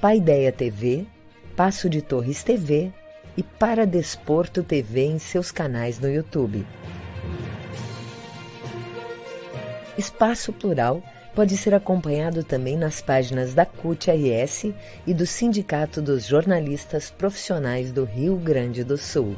[0.00, 1.06] Paideia TV,
[1.54, 2.90] Passo de Torres TV
[3.36, 6.66] e Para Desporto TV em seus canais no YouTube.
[9.98, 11.02] Espaço Plural
[11.34, 14.72] pode ser acompanhado também nas páginas da CUT-RS
[15.06, 19.36] e do Sindicato dos Jornalistas Profissionais do Rio Grande do Sul.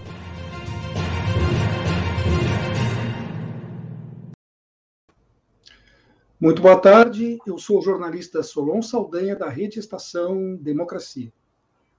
[6.42, 11.32] Muito boa tarde, eu sou o jornalista Solon Saldanha, da Rede Estação Democracia.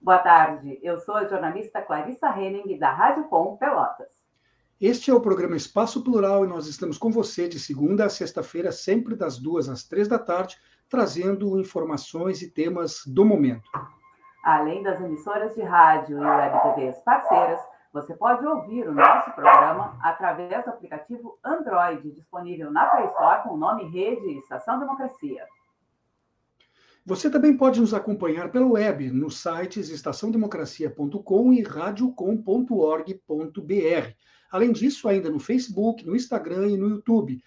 [0.01, 4.09] Boa tarde, eu sou a jornalista Clarissa Henning, da Rádio Com Pelotas.
[4.81, 8.73] Este é o programa Espaço Plural e nós estamos com você de segunda a sexta-feira,
[8.73, 10.57] sempre das duas às três da tarde,
[10.89, 13.71] trazendo informações e temas do momento.
[14.43, 17.61] Além das emissoras de rádio e web TVs parceiras,
[17.93, 23.53] você pode ouvir o nosso programa através do aplicativo Android, disponível na Play Store com
[23.53, 25.45] o nome Rede Estação Democracia.
[27.05, 34.13] Você também pode nos acompanhar pelo web nos sites estaçãodemocracia.com e radiocom.org.br.
[34.51, 37.43] Além disso, ainda no Facebook, no Instagram e no YouTube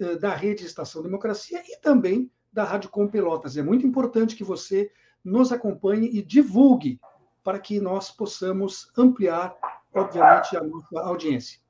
[0.00, 3.56] eh, da Rede Estação Democracia e também da Rádio Com Pelotas.
[3.56, 4.90] É muito importante que você
[5.22, 6.98] nos acompanhe e divulgue
[7.44, 9.54] para que nós possamos ampliar,
[9.94, 11.60] obviamente, a nossa audiência.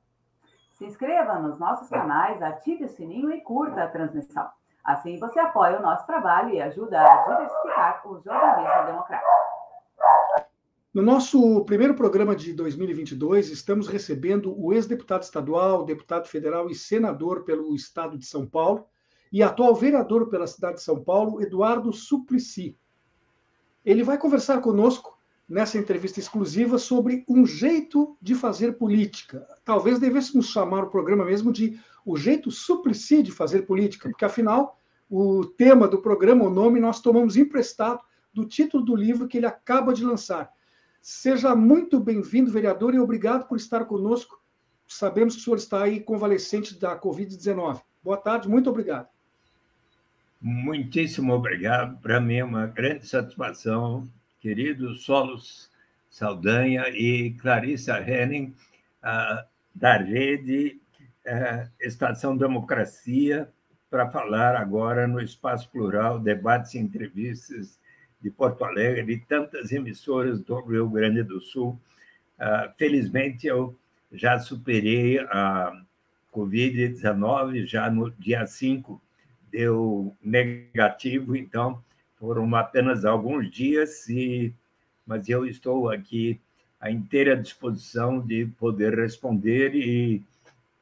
[0.73, 4.49] Se inscreva nos nossos canais, ative o sininho e curta a transmissão.
[4.85, 9.31] Assim você apoia o nosso trabalho e ajuda a diversificar o jornalismo democrático.
[10.93, 17.45] No nosso primeiro programa de 2022, estamos recebendo o ex-deputado estadual, deputado federal e senador
[17.45, 18.87] pelo estado de São Paulo
[19.33, 22.79] e atual vereador pela cidade de São Paulo, Eduardo Suplicy.
[23.85, 25.14] Ele vai conversar conosco
[25.49, 29.47] nessa entrevista exclusiva sobre um jeito de fazer política.
[29.65, 34.79] Talvez devêssemos chamar o programa mesmo de o jeito Suplicy de fazer política, porque afinal
[35.09, 38.01] o tema do programa, o nome, nós tomamos emprestado
[38.33, 40.51] do título do livro que ele acaba de lançar.
[41.01, 44.43] Seja muito bem-vindo, vereador, e obrigado por estar conosco.
[44.89, 47.81] Sabemos que o senhor está aí convalescente da Covid-19.
[48.03, 49.09] Boa tarde, muito obrigado.
[50.41, 52.01] Muitíssimo obrigado.
[52.01, 54.09] Para mim é uma grande satisfação,
[54.45, 55.71] querido Solos
[56.11, 58.55] Saldanha e Clarissa Henning,
[59.75, 60.79] da rede
[61.27, 63.49] uh, Estação Democracia,
[63.89, 67.81] para falar agora no Espaço Plural, debates e entrevistas
[68.21, 71.81] de Porto Alegre e tantas emissoras do Rio Grande do Sul.
[72.39, 73.75] Uh, felizmente, eu
[74.13, 75.73] já superei a
[76.31, 79.01] Covid-19, já no dia 5
[79.51, 81.83] deu negativo, então
[82.25, 84.51] foram apenas alguns dias, e,
[85.07, 86.41] mas eu estou aqui
[86.81, 90.23] à inteira disposição de poder responder e,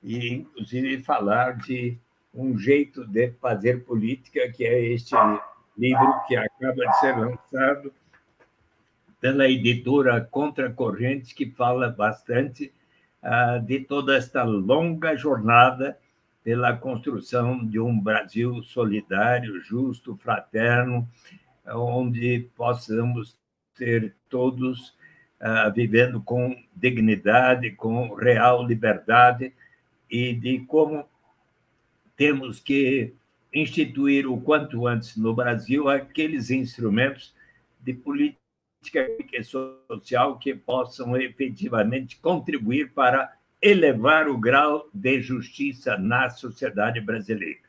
[0.05, 1.99] e inclusive, falar de
[2.33, 5.17] um jeito de fazer política, que é este
[5.77, 7.93] livro que acaba de ser lançado
[9.21, 12.73] pela editora Contracorrente, que fala bastante
[13.21, 15.99] uh, de toda esta longa jornada
[16.43, 21.09] pela construção de um Brasil solidário, justo, fraterno,
[21.67, 23.37] onde possamos
[23.75, 24.91] ter todos
[25.41, 29.53] uh, vivendo com dignidade, com real liberdade,
[30.11, 31.09] e de como
[32.17, 33.15] temos que
[33.53, 37.35] instituir o quanto antes no Brasil aqueles instrumentos
[37.81, 38.39] de política
[39.87, 43.33] social que possam efetivamente contribuir para
[43.63, 47.61] elevar o grau de justiça na sociedade brasileira.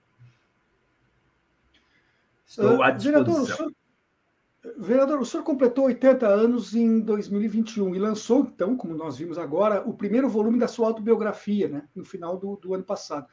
[2.45, 3.24] Estou à disposição.
[3.24, 3.74] Vereador, o senhor,
[4.78, 9.88] vereador, o senhor completou 80 anos em 2021 e lançou, então, como nós vimos agora,
[9.88, 13.28] o primeiro volume da sua autobiografia, né, no final do, do ano passado.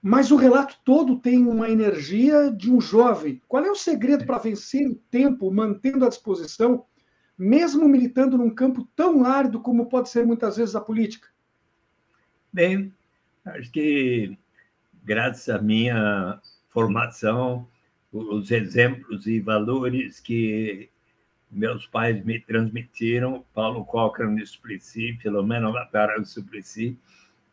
[0.00, 3.40] mas o relato todo tem uma energia de um jovem.
[3.48, 6.84] Qual é o segredo para vencer o tempo, mantendo a disposição,
[7.36, 11.31] mesmo militando num campo tão árido como pode ser muitas vezes a política?
[12.52, 12.92] Bem,
[13.46, 14.36] acho que
[15.02, 16.38] graças à minha
[16.68, 17.66] formação,
[18.12, 20.90] os exemplos e valores que
[21.50, 26.98] meus pais me transmitiram, Paulo Cochrane Suplicy, Filomena Latara Suplicy,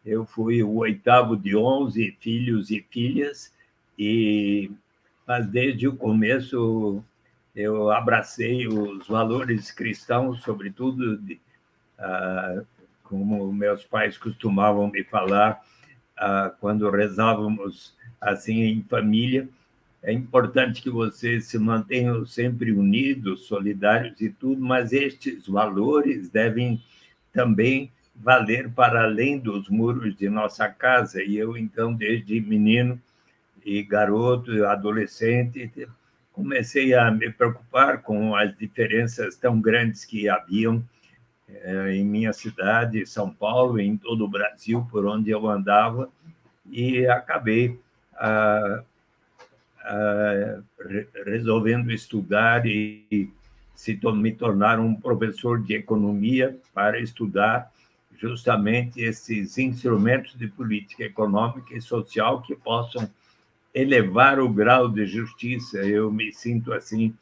[0.06, 3.54] eu fui o oitavo de onze filhos e filhas,
[3.98, 4.70] e
[5.26, 7.02] mas desde o começo
[7.56, 11.40] eu abracei os valores cristãos, sobretudo de,
[11.98, 12.64] ah,
[13.10, 15.60] como meus pais costumavam me falar
[16.16, 19.50] ah, quando rezávamos assim em família.
[20.02, 26.82] É importante que vocês se mantenham sempre unidos, solidários e tudo, mas estes valores devem
[27.34, 31.22] também valer para além dos muros de nossa casa.
[31.22, 33.02] E eu, então, desde menino
[33.66, 35.70] e garoto, adolescente,
[36.32, 40.84] comecei a me preocupar com as diferenças tão grandes que haviam
[41.52, 46.10] eh, em minha cidade, São Paulo, em todo o Brasil, por onde eu andava,
[46.70, 47.80] e acabei
[48.16, 48.84] ah,
[49.84, 50.62] ah,
[51.26, 53.32] resolvendo estudar e
[53.74, 57.72] se me tornar um professor de economia para estudar
[58.18, 63.10] justamente esses instrumentos de política econômica e social que possam
[63.74, 65.78] elevar o grau de justiça.
[65.78, 67.16] Eu me sinto assim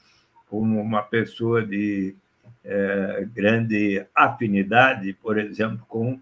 [0.49, 2.15] como uma pessoa de
[2.63, 6.19] é, grande afinidade, por exemplo, com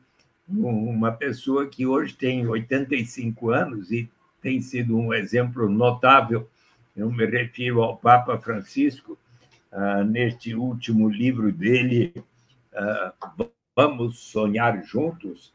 [0.47, 4.09] uma pessoa que hoje tem 85 anos e
[4.41, 6.47] tem sido um exemplo notável.
[6.95, 9.17] Eu me refiro ao Papa Francisco,
[9.71, 12.13] ah, neste último livro dele,
[12.73, 13.11] ah,
[13.75, 15.51] Vamos sonhar juntos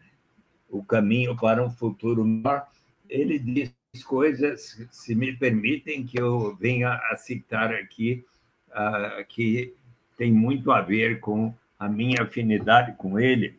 [0.68, 2.66] o caminho para um futuro melhor.
[3.08, 3.72] Ele diz
[4.04, 8.22] coisas, se me permitem, que eu venha a citar aqui,
[8.68, 9.74] uh, que
[10.20, 13.58] tem muito a ver com a minha afinidade com ele.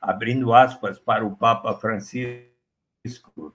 [0.00, 3.54] Abrindo aspas para o Papa Francisco,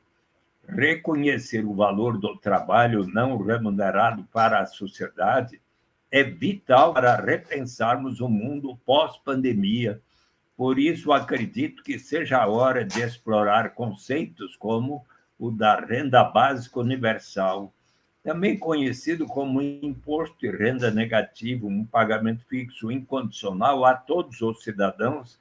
[0.65, 5.61] reconhecer o valor do trabalho não remunerado para a sociedade
[6.09, 10.01] é vital para repensarmos o mundo pós-pandemia
[10.57, 15.05] por isso, acredito que seja a hora de explorar conceitos como
[15.37, 17.73] o da renda básica universal,
[18.25, 25.39] também conhecido como imposto de renda negativo, um pagamento fixo incondicional a todos os cidadãos,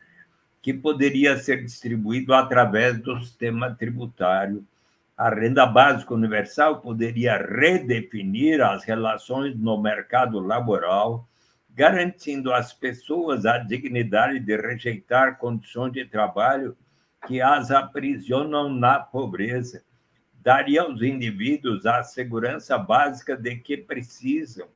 [0.61, 4.67] que poderia ser distribuído através do sistema tributário.
[5.17, 11.27] A renda básica universal poderia redefinir as relações no mercado laboral
[11.75, 16.77] garantindo às pessoas a dignidade de rejeitar condições de trabalho
[17.27, 19.83] que as aprisionam na pobreza.
[20.45, 24.69] Daria aos indivíduos a segurança básica de que precisam,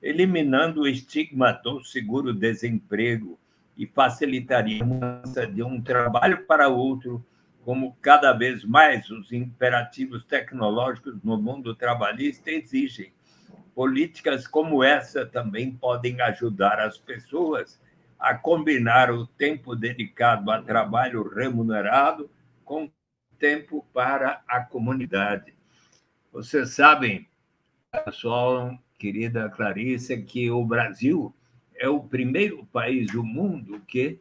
[0.00, 3.36] eliminando o estigma do seguro-desemprego
[3.76, 7.26] e facilitaria a mudança de um trabalho para outro,
[7.64, 13.12] como cada vez mais os imperativos tecnológicos no mundo trabalhista exigem.
[13.74, 17.80] Políticas como essa também podem ajudar as pessoas
[18.16, 22.30] a combinar o tempo dedicado a trabalho remunerado
[22.64, 22.88] com
[23.40, 25.52] tempo para a comunidade.
[26.30, 27.26] Vocês sabem,
[28.04, 31.34] pessoal, querida Clarice, que o Brasil
[31.74, 34.20] é o primeiro país do mundo que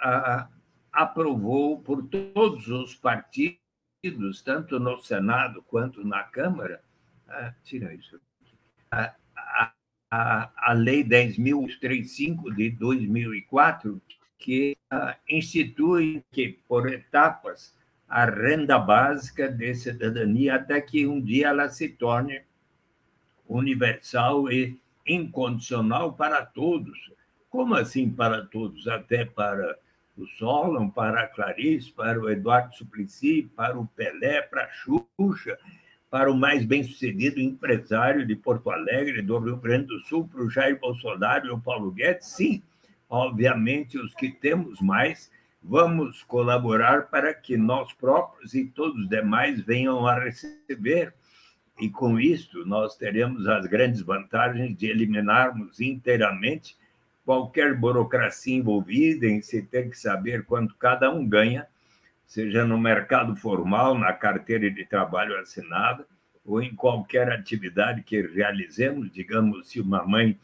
[0.00, 0.48] ah,
[0.92, 6.82] aprovou por todos os partidos, tanto no Senado quanto na Câmara.
[7.26, 8.20] Ah, tira isso
[8.90, 9.72] a,
[10.10, 14.00] a, a Lei 10.035 de 2004,
[14.38, 17.76] que uh, institui que, por etapas,
[18.08, 22.42] a renda básica de cidadania até que um dia ela se torne
[23.46, 27.12] universal e incondicional para todos.
[27.50, 28.88] Como assim para todos?
[28.88, 29.78] Até para
[30.16, 35.58] o Solon, para a Clarice, para o Eduardo Suplicy, para o Pelé, para a Xuxa,
[36.10, 40.50] para o mais bem-sucedido empresário de Porto Alegre, do Rio Grande do Sul, para o
[40.50, 42.26] Jair Bolsonaro e o Paulo Guedes?
[42.26, 42.62] Sim,
[43.08, 45.30] obviamente, os que temos mais,
[45.68, 51.12] vamos colaborar para que nós próprios e todos os demais venham a receber.
[51.78, 56.74] E com isso, nós teremos as grandes vantagens de eliminarmos inteiramente
[57.22, 61.66] qualquer burocracia envolvida em se ter que saber quanto cada um ganha
[62.26, 66.06] seja no mercado formal, na carteira de trabalho assinada,
[66.44, 70.38] ou em qualquer atividade que realizemos, digamos, se uma mãe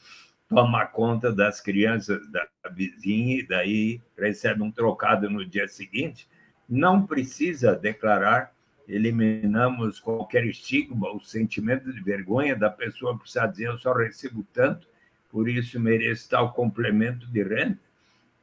[0.49, 6.29] toma conta das crianças da vizinha e daí recebe um trocado no dia seguinte,
[6.69, 8.55] não precisa declarar
[8.87, 14.87] eliminamos qualquer estigma, o sentimento de vergonha da pessoa precisar dizer eu só recebo tanto,
[15.31, 17.79] por isso mereço tal complemento de renda.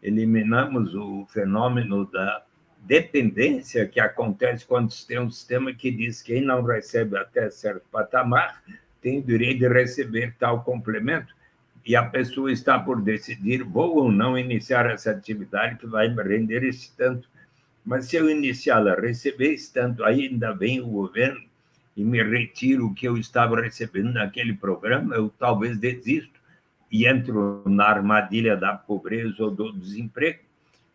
[0.02, 2.44] Eliminamos o fenômeno da
[2.80, 7.50] dependência que acontece quando se tem um sistema que diz que quem não recebe até
[7.52, 8.64] certo patamar
[9.00, 11.34] tem direito de receber tal complemento
[11.86, 16.22] e a pessoa está por decidir vou ou não iniciar essa atividade que vai me
[16.22, 17.28] render esse tanto.
[17.84, 21.42] Mas se eu iniciá-la, receber esse tanto, ainda vem o governo
[21.98, 26.40] e me retiro o que eu estava recebendo naquele programa, eu talvez desisto
[26.92, 30.40] e entro na armadilha da pobreza ou do desemprego.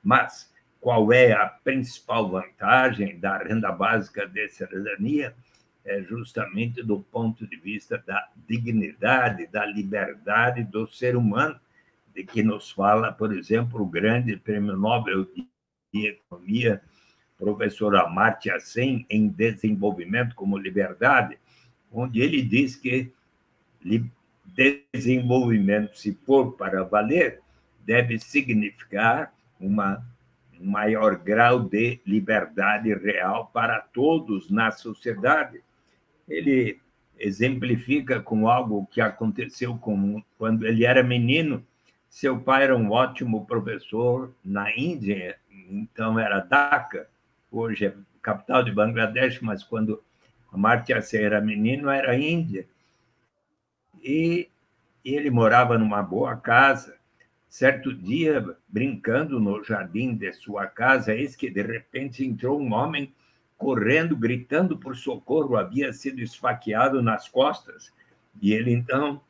[0.02, 5.35] Mas qual é a principal vantagem da renda básica de cidadania?
[5.87, 11.59] É justamente do ponto de vista da dignidade, da liberdade do ser humano,
[12.12, 16.83] de que nos fala, por exemplo, o grande prêmio Nobel de Economia,
[17.38, 21.38] professor Amartya Sen, em Desenvolvimento como Liberdade,
[21.93, 23.12] onde ele diz que
[24.93, 27.40] desenvolvimento, se for para valer,
[27.85, 30.05] deve significar uma
[30.61, 35.61] um maior grau de liberdade real para todos na sociedade.
[36.28, 36.80] Ele
[37.18, 41.64] exemplifica com algo que aconteceu com, quando ele era menino.
[42.09, 45.38] Seu pai era um ótimo professor na Índia,
[45.71, 47.09] então era Dhaka,
[47.50, 50.02] hoje é capital de Bangladesh, mas quando
[50.52, 52.66] Amartya Sen era menino, era Índia.
[54.02, 54.49] E
[55.04, 56.97] ele morava numa boa casa,
[57.56, 63.14] Certo dia, brincando no jardim de sua casa, eis que de repente entrou um homem
[63.56, 67.92] correndo, gritando por socorro, havia sido esfaqueado nas costas.
[68.40, 69.20] E ele então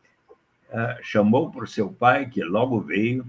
[0.69, 3.27] uh, chamou por seu pai, que logo veio,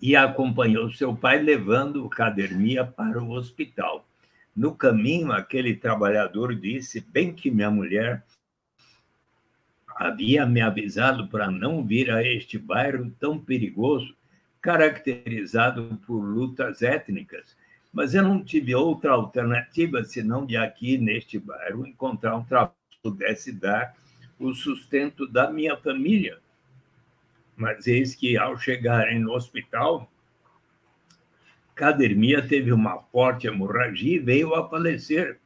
[0.00, 4.06] e acompanhou seu pai, levando o Cadermia para o hospital.
[4.54, 8.24] No caminho, aquele trabalhador disse: Bem que minha mulher
[9.96, 14.14] havia me avisado para não vir a este bairro tão perigoso,
[14.60, 17.56] caracterizado por lutas étnicas,
[17.92, 22.98] mas eu não tive outra alternativa senão de aqui neste bairro encontrar um trabalho que
[23.02, 23.94] pudesse dar
[24.38, 26.38] o sustento da minha família.
[27.54, 30.10] Mas eis que ao chegarem no hospital,
[31.74, 35.38] Cadermia teve uma forte hemorragia e veio a falecer.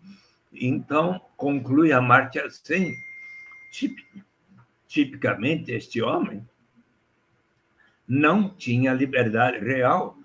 [0.52, 2.94] Então, conclui a Martia Sen,
[4.86, 6.46] tipicamente este homem,
[8.08, 10.16] não tinha liberdade real,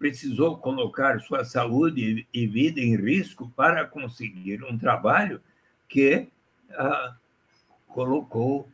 [0.00, 5.42] precisou colocar sua saúde e vida em risco para conseguir um trabalho
[5.86, 6.26] que
[6.70, 7.14] ah,
[7.86, 8.66] colocou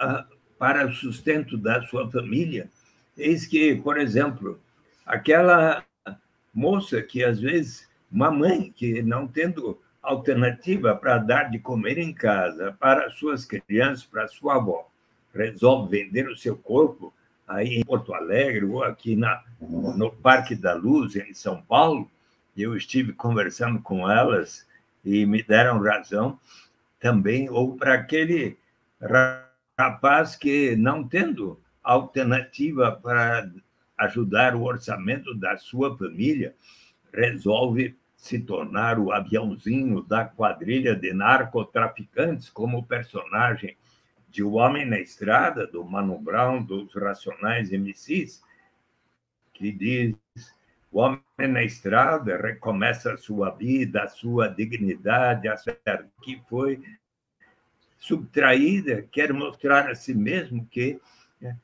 [0.00, 0.26] ah,
[0.58, 2.68] para o sustento da sua família.
[3.16, 4.60] Eis que, por exemplo,
[5.06, 5.84] aquela
[6.52, 12.12] moça que às vezes, uma mãe que não tendo alternativa para dar de comer em
[12.12, 14.90] casa para suas crianças, para sua avó,
[15.32, 17.14] resolve vender o seu corpo
[17.48, 22.08] aí em Porto Alegre ou aqui na, no Parque da Luz, em São Paulo,
[22.56, 24.66] eu estive conversando com elas
[25.04, 26.38] e me deram razão
[27.00, 28.58] também, ou para aquele
[29.78, 33.48] rapaz que, não tendo alternativa para
[33.96, 36.54] ajudar o orçamento da sua família,
[37.14, 43.76] resolve se tornar o aviãozinho da quadrilha de narcotraficantes como personagem
[44.28, 48.42] de O Homem na Estrada, do Mano Brown, dos Racionais MCs,
[49.52, 50.16] que diz:
[50.90, 55.56] o homem na estrada recomeça a sua vida, a sua dignidade, a
[56.22, 56.82] que foi
[57.98, 61.00] subtraída, quer mostrar a si mesmo que
[61.40, 61.56] né,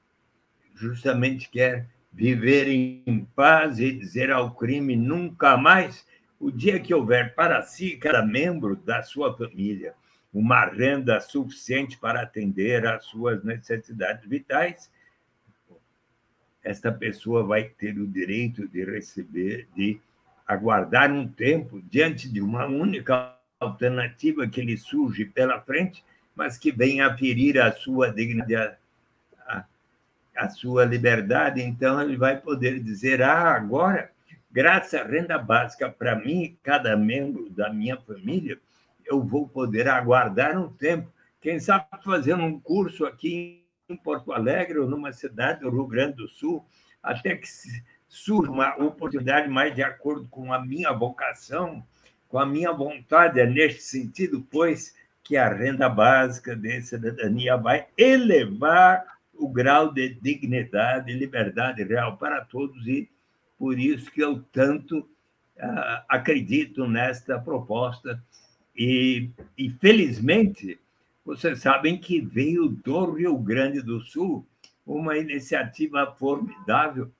[0.75, 6.07] justamente quer viver em paz e dizer ao crime nunca mais.
[6.39, 9.95] O dia que houver para si, cada membro da sua família,
[10.35, 14.91] uma renda suficiente para atender às suas necessidades vitais,
[16.63, 20.01] esta pessoa vai ter o direito de receber, de
[20.47, 26.73] aguardar um tempo diante de uma única alternativa que lhe surge pela frente, mas que
[26.73, 28.77] vem a ferir a sua dignidade,
[29.47, 29.65] a,
[30.37, 31.63] a sua liberdade.
[31.63, 34.11] Então, ele vai poder dizer: ah, agora
[34.55, 38.57] graças à renda básica para mim e cada membro da minha família,
[39.07, 41.13] eu vou poder aguardar um tempo.
[41.41, 46.17] Quem sabe fazendo um curso aqui em Porto Alegre ou numa cidade do Rio Grande
[46.17, 46.65] do Sul,
[47.03, 47.47] até que
[48.09, 51.85] surja uma oportunidade mais de acordo com a minha vocação,
[52.29, 53.41] com a minha vontade.
[53.41, 60.15] É neste sentido, pois, que a renda básica de cidadania vai elevar o grau de
[60.15, 63.11] dignidade e liberdade real para todos e
[63.59, 68.23] por isso que eu tanto uh, acredito nesta proposta.
[68.77, 70.81] E, e, felizmente,
[71.25, 74.47] vocês sabem que veio do Rio Grande do Sul
[74.85, 77.11] uma iniciativa formidável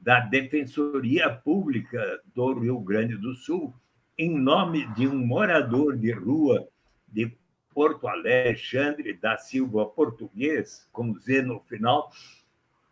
[0.00, 3.74] da Defensoria Pública do Rio Grande do Sul,
[4.16, 6.68] em nome de um morador de rua
[7.08, 7.32] de
[7.74, 12.12] Porto Alexandre da Silva Português, com Z no final,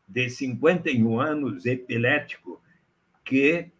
[0.08, 2.60] de 51 anos, epilético,
[3.24, 3.70] que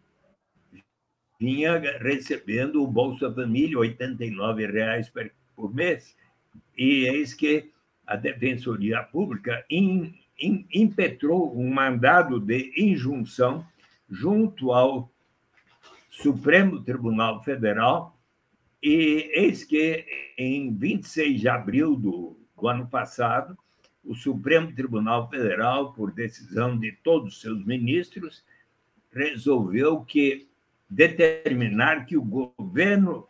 [1.43, 6.17] vinha recebendo o Bolsa Família, R$ 89,00 por mês,
[6.79, 7.73] e eis que
[8.07, 9.65] a Defensoria Pública
[10.73, 13.67] impetrou um mandado de injunção
[14.09, 15.11] junto ao
[16.09, 18.17] Supremo Tribunal Federal,
[18.81, 20.05] e eis que,
[20.39, 23.59] em 26 de abril do, do ano passado,
[24.05, 28.45] o Supremo Tribunal Federal, por decisão de todos os seus ministros,
[29.13, 30.51] resolveu que
[30.93, 33.27] determinar que o governo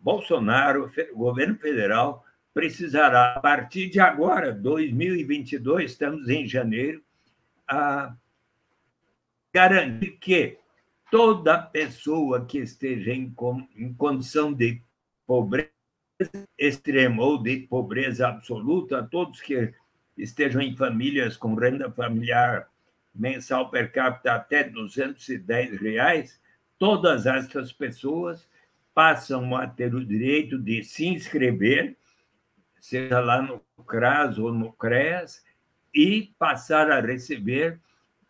[0.00, 7.00] Bolsonaro, o governo federal, precisará, a partir de agora, 2022, estamos em janeiro,
[7.68, 8.14] a
[9.54, 10.58] garantir que
[11.10, 13.32] toda pessoa que esteja em,
[13.76, 14.82] em condição de
[15.26, 15.70] pobreza
[16.58, 19.72] extrema ou de pobreza absoluta, todos que
[20.18, 22.68] estejam em famílias com renda familiar
[23.14, 26.40] mensal per capita até 210 reais,
[26.80, 28.48] todas essas pessoas
[28.92, 31.96] passam a ter o direito de se inscrever
[32.80, 35.44] seja lá no CRAS ou no CREAS,
[35.94, 37.78] e passar a receber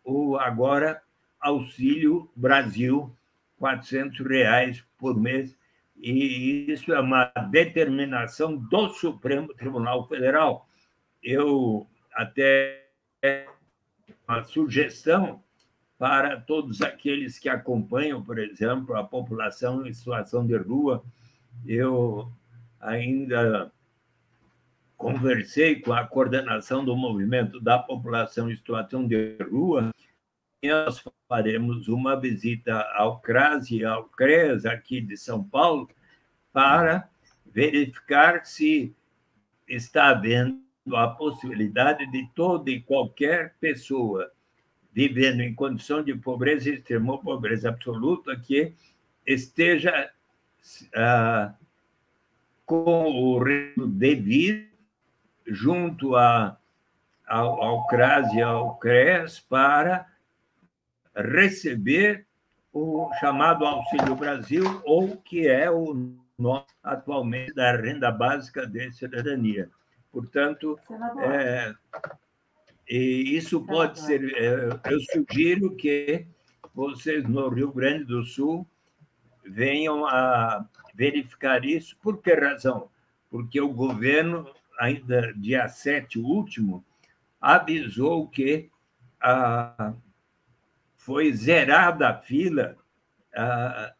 [0.03, 1.01] o agora
[1.39, 3.15] Auxílio Brasil,
[3.59, 5.55] R$ reais por mês.
[5.95, 10.67] E isso é uma determinação do Supremo Tribunal Federal.
[11.23, 12.87] Eu até
[14.27, 15.43] uma sugestão
[16.01, 21.03] para todos aqueles que acompanham, por exemplo, a população em situação de rua.
[21.63, 22.27] Eu
[22.79, 23.71] ainda
[24.97, 29.91] conversei com a coordenação do movimento da população em situação de rua,
[30.63, 35.87] e nós faremos uma visita ao CRAS e ao CRES aqui de São Paulo
[36.51, 37.07] para
[37.45, 38.91] verificar se
[39.67, 40.63] está havendo
[40.95, 44.31] a possibilidade de toda e qualquer pessoa
[44.93, 48.73] vivendo em condição de pobreza extrema ou pobreza absoluta que
[49.25, 50.11] esteja
[50.95, 51.53] ah,
[52.65, 54.69] com o risco devido
[55.47, 56.57] junto a,
[57.27, 60.07] ao, ao CRAS e ao CRES para
[61.15, 62.25] receber
[62.73, 69.69] o chamado Auxílio Brasil, ou que é o nome atualmente da renda básica de cidadania.
[70.11, 70.79] Portanto,
[71.21, 71.73] é,
[72.91, 74.21] e isso pode ser.
[74.35, 76.27] É, eu sugiro que
[76.75, 78.67] vocês no Rio Grande do Sul
[79.45, 81.95] venham a verificar isso.
[82.01, 82.89] Por que razão?
[83.29, 84.45] Porque o governo
[84.77, 86.83] ainda dia 7, o último,
[87.39, 88.69] avisou que
[89.21, 89.93] ah,
[90.97, 92.75] foi zerada a fila
[93.33, 93.93] ah,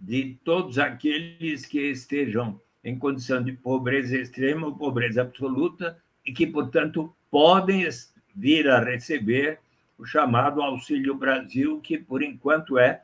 [0.00, 6.46] de todos aqueles que estejam em condição de pobreza extrema ou pobreza absoluta e que,
[6.46, 7.88] portanto, podem
[8.36, 9.58] vir a receber
[9.98, 13.02] o chamado Auxílio Brasil, que, por enquanto, é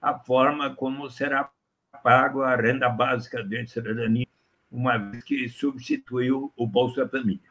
[0.00, 1.50] a forma como será
[2.04, 4.28] pago a renda básica de cidadania
[4.70, 7.50] uma vez que substituiu o Bolsa Família.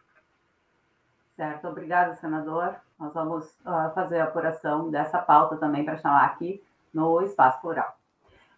[1.35, 2.77] Certo, obrigada, senador.
[2.97, 6.63] Nós vamos uh, fazer a apuração dessa pauta também para chamar aqui
[6.93, 7.96] no Espaço Plural.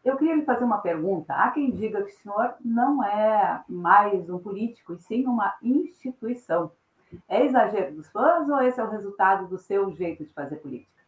[0.04, 1.34] Eu queria lhe fazer uma pergunta.
[1.34, 6.72] Há quem diga que o senhor não é mais um político, e sim uma instituição.
[7.28, 11.00] É exagero dos fãs ou esse é o resultado do seu jeito de fazer política?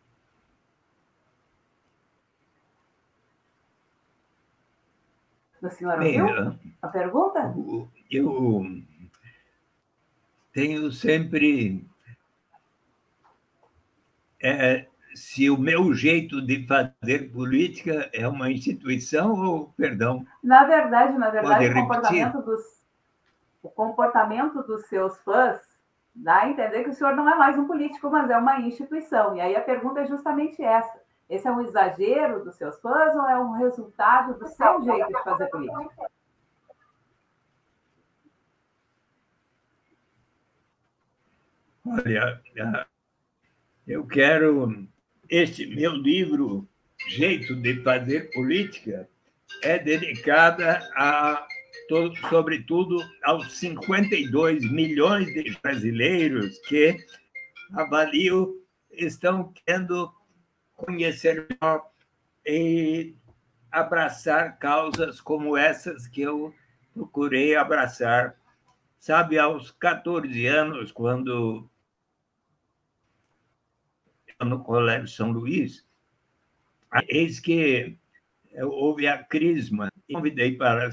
[5.62, 7.54] O senhor ouviu Bem, a pergunta?
[8.10, 8.66] Eu
[10.52, 11.86] tenho sempre.
[14.42, 20.26] É, se o meu jeito de fazer política é uma instituição ou, perdão.
[20.43, 22.62] Na verdade, na verdade, o comportamento, dos,
[23.62, 25.60] o comportamento dos seus fãs
[26.13, 29.36] dá a entender que o senhor não é mais um político, mas é uma instituição.
[29.36, 31.00] E aí a pergunta é justamente essa.
[31.30, 35.24] Esse é um exagero dos seus fãs ou é um resultado do seu jeito de
[35.24, 36.12] fazer política?
[41.86, 42.41] Olha,
[43.88, 44.88] eu quero.
[45.32, 46.67] Este meu livro,
[47.08, 49.08] Jeito de Fazer Política,
[49.63, 51.48] é dedicada a,
[52.30, 56.98] sobretudo, aos 52 milhões de brasileiros que
[57.72, 60.13] avalio estão tendo
[60.76, 61.89] conhecer melhor
[62.46, 63.15] e
[63.72, 66.54] abraçar causas como essas que eu
[66.94, 68.36] procurei abraçar.
[69.00, 71.71] Sabe, aos 14 anos, quando
[74.46, 75.86] no Colégio São Luís,
[77.08, 77.98] eis que
[78.64, 79.90] houve a crisma.
[80.12, 80.90] Convidei para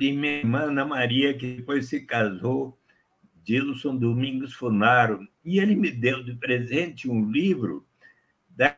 [0.00, 2.78] de minha irmã Ana Maria, que depois se casou,
[3.42, 7.86] Dilson Domingos Funaro, e ele me deu de presente um livro
[8.48, 8.76] da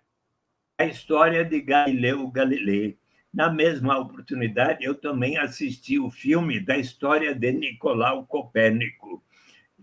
[0.80, 2.98] história de Galileu Galilei.
[3.32, 9.22] Na mesma oportunidade, eu também assisti o filme da história de Nicolau Copérnico.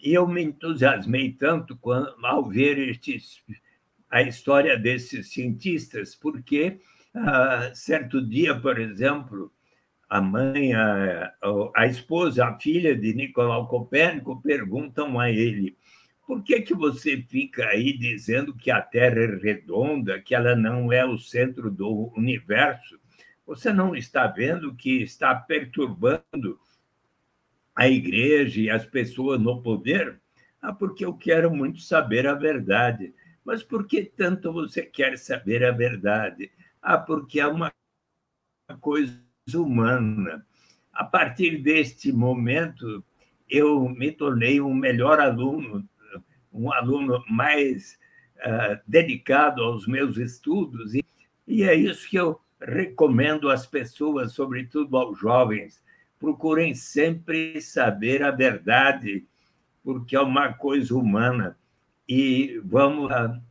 [0.01, 1.77] E eu me entusiasmei tanto
[2.23, 3.41] ao ver estes,
[4.09, 6.79] a história desses cientistas, porque
[7.13, 9.51] ah, certo dia, por exemplo,
[10.09, 11.33] a mãe, a,
[11.75, 15.75] a esposa, a filha de Nicolau Copérnico perguntam a ele:
[16.25, 20.91] por que, que você fica aí dizendo que a Terra é redonda, que ela não
[20.91, 22.99] é o centro do universo?
[23.45, 26.59] Você não está vendo que está perturbando
[27.77, 30.19] a igreja e as pessoas no poder?
[30.59, 33.13] Ah, porque eu quero muito saber a verdade.
[33.45, 36.51] Mas por que tanto você quer saber a verdade?
[36.81, 37.71] Ah, porque é uma
[38.81, 39.21] coisa
[39.53, 40.43] humana.
[40.91, 43.03] A partir deste momento,
[43.47, 45.87] eu me tornei um melhor aluno,
[46.51, 47.99] um aluno mais
[48.37, 51.05] uh, dedicado aos meus estudos, e,
[51.47, 55.85] e é isso que eu recomendo às pessoas, sobretudo aos jovens.
[56.19, 59.25] Procurem sempre saber a verdade,
[59.83, 61.57] porque é uma coisa humana,
[62.07, 63.41] e vamos uh,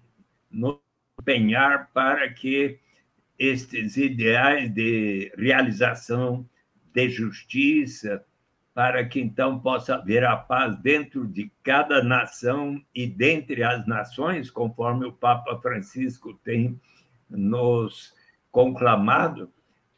[0.51, 0.79] nos
[1.21, 2.79] empenhar para que
[3.39, 6.49] estes ideais de realização
[6.95, 8.25] de justiça,
[8.75, 14.51] para que então possa haver a paz dentro de cada nação e dentre as nações,
[14.51, 16.81] conforme o Papa Francisco tem
[17.29, 18.15] nos
[18.51, 19.51] conclamado,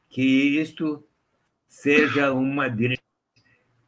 [0.09, 1.05] que isto
[1.69, 3.05] seja uma direção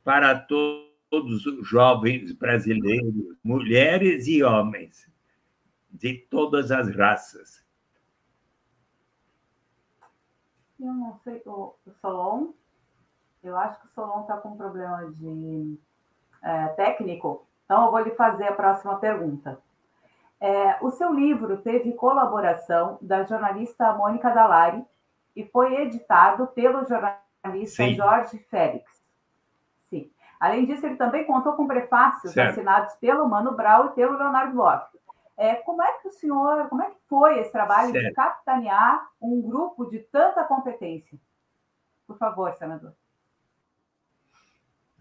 [0.05, 5.11] para todos os jovens brasileiros, mulheres e homens,
[5.91, 7.61] de todas as raças
[10.81, 12.53] Eu não sei, o, Solon,
[13.45, 15.79] eu acho que o Solon está com um problema de
[16.43, 19.61] é, técnico, então eu vou lhe fazer a próxima pergunta.
[20.41, 24.83] É, o seu livro teve colaboração da jornalista Mônica Dalari
[25.37, 27.30] e foi editado pelo jornalista
[27.67, 27.95] Sim.
[27.95, 28.91] Jorge Félix.
[29.89, 30.11] Sim.
[30.39, 32.51] Além disso, ele também contou com prefácios certo.
[32.51, 34.87] assinados pelo Mano Brau e pelo Leonardo Boff.
[35.37, 38.09] É, como é que o senhor, como é que foi esse trabalho certo.
[38.09, 41.19] de capitanear um grupo de tanta competência?
[42.07, 42.93] Por favor, senador.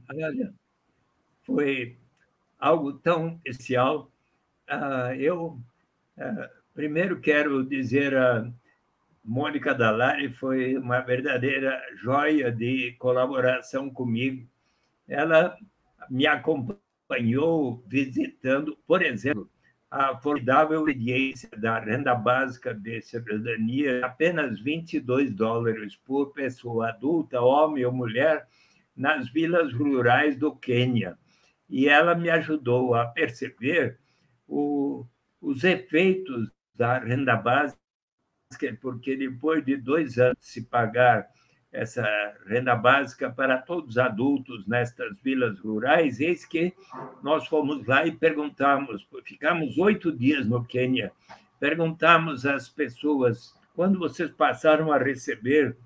[0.10, 0.54] Olha,
[1.44, 1.98] foi
[2.58, 4.10] algo tão especial.
[4.70, 5.60] Uh, eu
[6.18, 8.50] uh, primeiro quero dizer a
[9.24, 14.48] Mônica Dalari foi uma verdadeira joia de colaboração comigo.
[15.08, 15.56] Ela
[16.10, 19.50] me acompanhou visitando, por exemplo,
[19.92, 27.86] a formidável obediência da renda básica de cidadania, apenas 22 dólares por pessoa adulta, homem
[27.86, 28.48] ou mulher,
[28.96, 31.18] nas vilas rurais do Quênia.
[31.68, 33.98] E ela me ajudou a perceber
[34.48, 35.06] o,
[35.42, 37.79] os efeitos da renda básica,
[38.82, 41.30] porque depois de dois anos se pagar
[41.72, 42.04] essa
[42.48, 46.74] renda básica para todos os adultos nestas vilas rurais, eis que
[47.22, 51.12] nós fomos lá e perguntamos, ficamos oito dias no Quênia,
[51.60, 55.78] perguntamos às pessoas, quando vocês passaram a receber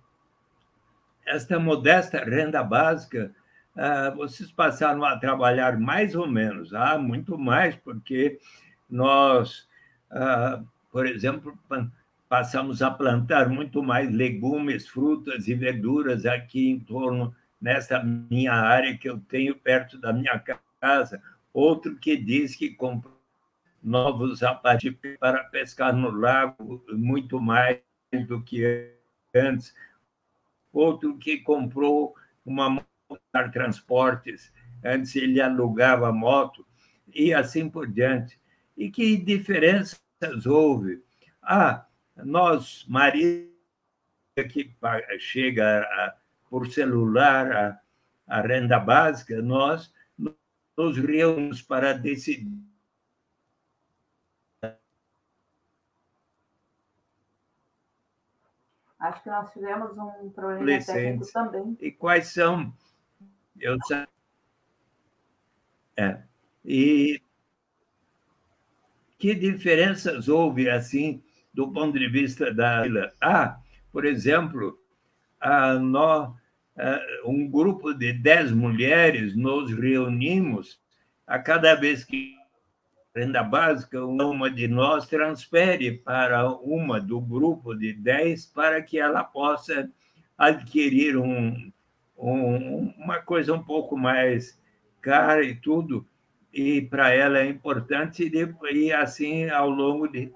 [1.25, 3.35] esta modesta renda básica,
[3.75, 8.39] ah, vocês passaram a trabalhar mais ou menos, ah, muito mais, porque
[8.89, 9.67] nós,
[10.09, 11.57] ah, por exemplo,
[12.33, 18.97] passamos a plantar muito mais legumes, frutas e verduras aqui em torno, nessa minha área
[18.97, 20.43] que eu tenho perto da minha
[20.81, 21.21] casa.
[21.53, 23.21] Outro que diz que comprou
[23.83, 27.77] novos sapatos para pescar no lago, muito mais
[28.27, 28.95] do que
[29.35, 29.71] antes.
[30.71, 32.87] Outro que comprou uma moto
[33.31, 34.51] para transportes,
[34.83, 36.65] antes ele alugava moto,
[37.13, 38.39] e assim por diante.
[38.75, 40.01] E que diferenças
[40.47, 40.99] houve?
[41.39, 43.49] Ah, nós, Maria,
[44.51, 44.75] que
[45.19, 46.15] chega a,
[46.49, 47.81] por celular a,
[48.27, 49.93] a renda básica, nós
[50.77, 52.51] nos reunimos para decidir.
[58.99, 61.77] Acho que nós tivemos um problema técnico também.
[61.81, 62.73] E quais são?
[63.59, 63.77] Eu
[65.97, 66.23] é.
[66.63, 67.21] E
[69.17, 71.21] que diferenças houve, assim,
[71.53, 72.83] do ponto de vista da.
[73.21, 73.57] Ah,
[73.91, 74.77] por exemplo,
[75.39, 76.33] a nós,
[77.25, 80.81] um grupo de dez mulheres nos reunimos
[81.27, 82.33] a cada vez que
[83.15, 89.23] renda básica, uma de nós transfere para uma do grupo de dez para que ela
[89.23, 89.89] possa
[90.35, 91.71] adquirir um,
[92.17, 94.59] um, uma coisa um pouco mais
[95.01, 96.07] cara e tudo,
[96.51, 98.31] e para ela é importante,
[98.71, 100.31] e assim ao longo de.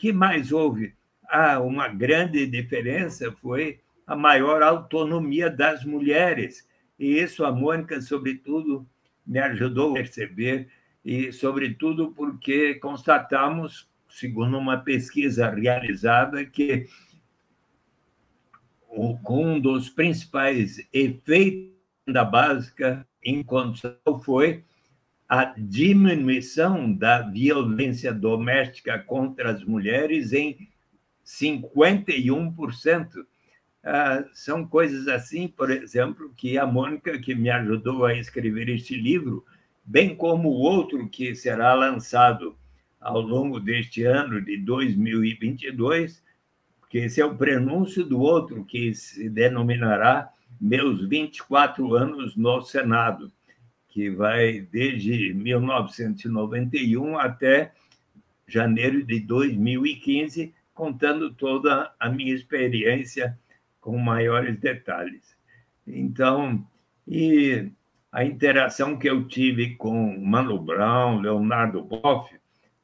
[0.00, 0.94] Que mais houve?
[1.28, 6.66] Ah, uma grande diferença foi a maior autonomia das mulheres,
[6.98, 8.88] e isso a Mônica, sobretudo,
[9.26, 10.68] me ajudou a perceber,
[11.04, 16.86] e sobretudo porque constatamos, segundo uma pesquisa realizada, que
[18.90, 21.74] um dos principais efeitos
[22.08, 24.64] da básica em condição foi
[25.30, 30.68] a diminuição da violência doméstica contra as mulheres em
[31.24, 33.06] 51%.
[33.84, 38.96] Ah, são coisas assim, por exemplo, que a Mônica, que me ajudou a escrever este
[38.96, 39.44] livro,
[39.84, 42.58] bem como o outro que será lançado
[43.00, 46.24] ao longo deste ano de 2022,
[46.88, 50.28] que esse é o prenúncio do outro que se denominará
[50.60, 53.30] Meus 24 anos no Senado
[53.90, 57.72] que vai desde 1991 até
[58.46, 63.38] janeiro de 2015, contando toda a minha experiência
[63.80, 65.36] com maiores detalhes.
[65.86, 66.64] Então,
[67.06, 67.70] e
[68.12, 72.34] a interação que eu tive com Mano Brown, Leonardo Boff,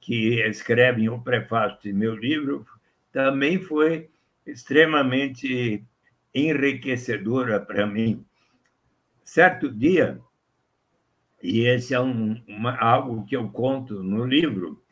[0.01, 2.67] que escrevem o prefácio de meu livro,
[3.13, 4.09] também foi
[4.47, 5.83] extremamente
[6.35, 8.25] enriquecedora para mim.
[9.25, 10.21] Certo dia,
[11.47, 14.83] e esse é um, uma, algo que eu conto no livro.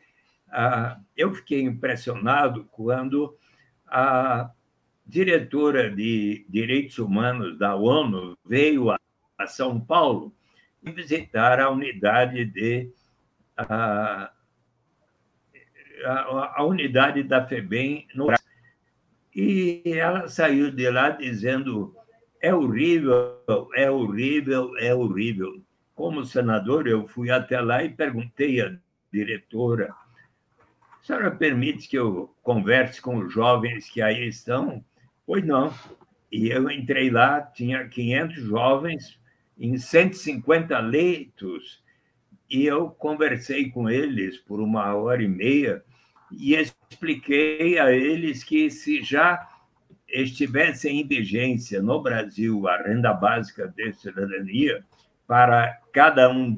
[0.49, 3.37] Ah, eu fiquei impressionado quando
[3.85, 4.49] a
[5.05, 8.97] diretora de Direitos Humanos da ONU veio a,
[9.37, 10.33] a São Paulo
[10.81, 12.89] visitar a unidade de
[13.57, 14.31] a,
[16.05, 18.27] a, a unidade da FEBEM no
[19.35, 21.93] e ela saiu de lá dizendo
[22.41, 23.41] é horrível,
[23.75, 25.64] é horrível, é horrível
[25.95, 28.75] como senador, eu fui até lá e perguntei à
[29.11, 29.93] diretora:
[31.01, 34.83] a senhora permite que eu converse com os jovens que aí estão?
[35.25, 35.73] Pois não.
[36.31, 39.19] E eu entrei lá, tinha 500 jovens
[39.57, 41.81] em 150 leitos,
[42.49, 45.83] e eu conversei com eles por uma hora e meia
[46.31, 49.47] e expliquei a eles que se já
[50.07, 54.83] estivesse em vigência no Brasil a renda básica de cidadania,
[55.27, 56.53] para cada um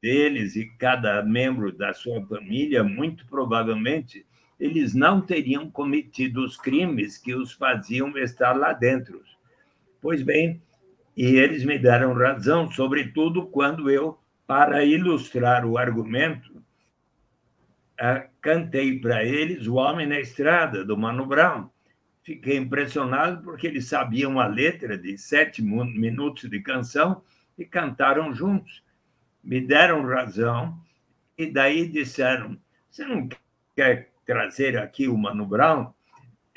[0.00, 4.24] deles e cada membro da sua família, muito provavelmente,
[4.58, 9.22] eles não teriam cometido os crimes que os faziam estar lá dentro.
[10.00, 10.62] Pois bem,
[11.16, 16.62] e eles me deram razão, sobretudo quando eu, para ilustrar o argumento,
[18.40, 21.68] cantei para eles O Homem na Estrada, do Mano Brown.
[22.22, 27.22] Fiquei impressionado porque eles sabiam a letra de sete minutos de canção
[27.58, 28.82] e cantaram juntos.
[29.42, 30.78] Me deram razão
[31.36, 32.58] e daí disseram:
[32.90, 33.28] Você não
[33.74, 35.92] quer trazer aqui o Mano Brown?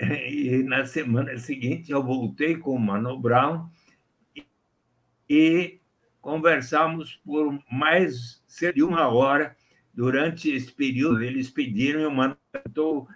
[0.04, 3.70] E na semana seguinte eu voltei com o Mano Brown
[5.30, 5.80] e
[6.20, 9.56] conversamos por mais de uma hora.
[9.94, 13.08] Durante esse período, eles pediram e o Mano cantou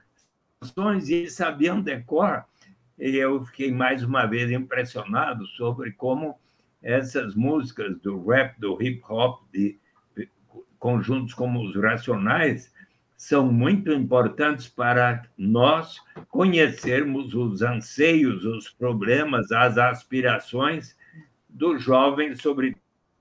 [0.60, 2.46] canções e sabiam decor.
[3.00, 6.40] E eu fiquei mais uma vez impressionado sobre como
[6.86, 9.80] essas músicas do rap, do hip hop, de
[10.78, 12.72] conjuntos como os Racionais,
[13.18, 20.96] são muito importantes para nós conhecermos os anseios, os problemas, as aspirações
[21.50, 22.78] dos jovens sobre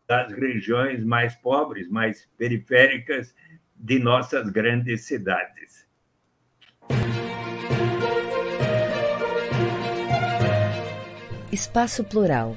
[0.06, 3.34] das regiões mais pobres, mais periféricas
[3.74, 5.88] de nossas grandes cidades.
[11.50, 12.56] Espaço Plural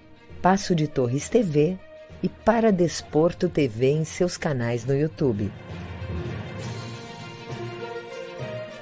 [0.41, 1.77] Passo de Torres TV
[2.23, 5.51] e Para Desporto TV em seus canais no YouTube.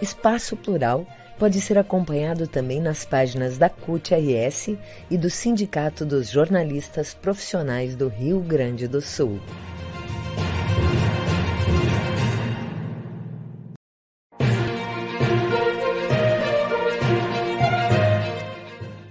[0.02, 1.06] Espaço Plural
[1.38, 4.78] pode ser acompanhado também nas páginas da CUT-RS
[5.12, 9.42] e do Sindicato dos Jornalistas Profissionais do Rio Grande do Sul.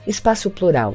[0.06, 0.94] Espaço Plural,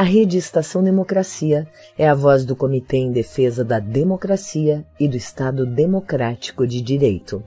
[0.00, 5.14] A Rede Estação Democracia é a voz do Comitê em Defesa da Democracia e do
[5.14, 7.44] Estado Democrático de Direito.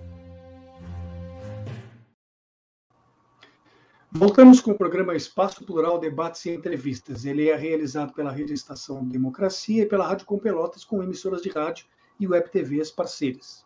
[4.12, 7.26] Voltamos com o programa Espaço Plural Debates e Entrevistas.
[7.26, 11.50] Ele é realizado pela Rede Estação Democracia e pela Rádio Com Pelotas, com emissoras de
[11.50, 11.88] rádio
[12.20, 13.66] e web TVs parceiras.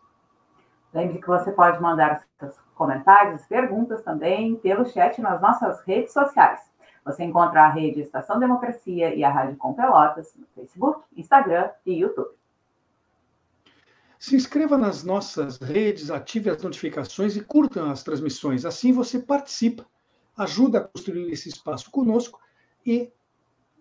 [0.94, 6.60] Lembre que você pode mandar seus comentários, perguntas também pelo chat nas nossas redes sociais.
[7.08, 11.94] Você encontra a rede Estação Democracia e a Rádio Com Pelotas no Facebook, Instagram e
[11.94, 12.28] YouTube.
[14.18, 18.66] Se inscreva nas nossas redes, ative as notificações e curta as transmissões.
[18.66, 19.86] Assim você participa,
[20.36, 22.38] ajuda a construir esse espaço conosco
[22.84, 23.10] e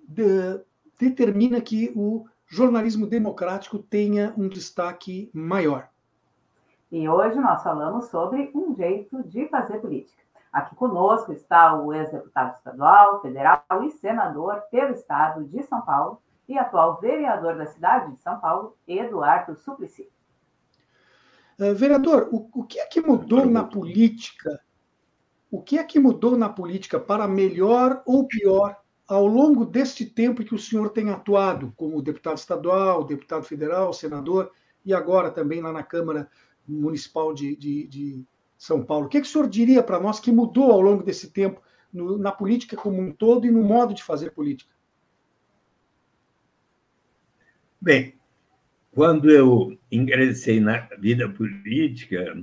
[0.07, 0.61] de,
[0.97, 5.89] determina que o jornalismo democrático tenha um destaque maior.
[6.89, 10.23] E hoje nós falamos sobre um jeito de fazer política.
[10.57, 16.57] Aqui conosco está o ex-deputado estadual, federal e senador pelo estado de São Paulo e
[16.57, 20.09] atual vereador da cidade de São Paulo, Eduardo Suplicy.
[21.59, 24.59] Uh, vereador, o, o que é que mudou na política?
[25.51, 28.75] O que é que mudou na política para melhor ou pior
[29.07, 34.51] ao longo deste tempo que o senhor tem atuado como deputado estadual, deputado federal, senador
[34.83, 36.27] e agora também lá na Câmara
[36.67, 38.25] Municipal de, de, de
[38.57, 39.05] são Paulo.
[39.05, 41.61] O que, é que o senhor diria para nós que mudou ao longo desse tempo
[41.93, 44.73] no, na política como um todo e no modo de fazer política?
[47.79, 48.15] Bem,
[48.91, 52.35] quando eu ingressei na vida política,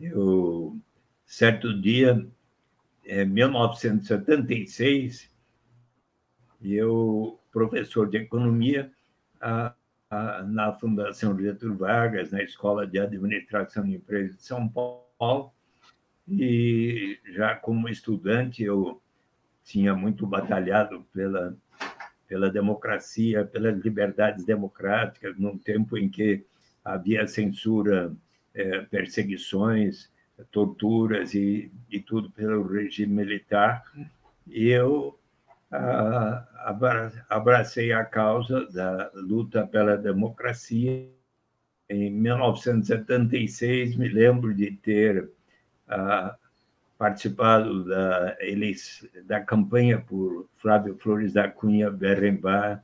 [0.00, 0.78] eu,
[1.26, 2.26] certo dia,
[3.04, 5.30] em 1976,
[6.62, 8.90] eu, professor de economia,
[9.40, 9.74] a,
[10.08, 15.52] a, na Fundação Getúlio Vargas, na Escola de Administração de Empresas de São Paulo, Paulo,
[16.26, 19.00] e já como estudante eu
[19.62, 21.56] tinha muito batalhado pela,
[22.26, 26.44] pela democracia, pelas liberdades democráticas, num tempo em que
[26.84, 28.12] havia censura,
[28.52, 30.10] é, perseguições,
[30.50, 33.84] torturas e, e tudo pelo regime militar.
[34.48, 35.16] E eu
[37.28, 41.21] abracei a causa da luta pela democracia
[41.88, 45.24] em 1976, me lembro de ter
[45.88, 46.34] uh,
[46.96, 52.82] participado da, eles, da campanha por Flávio Flores da Cunha Berrembar.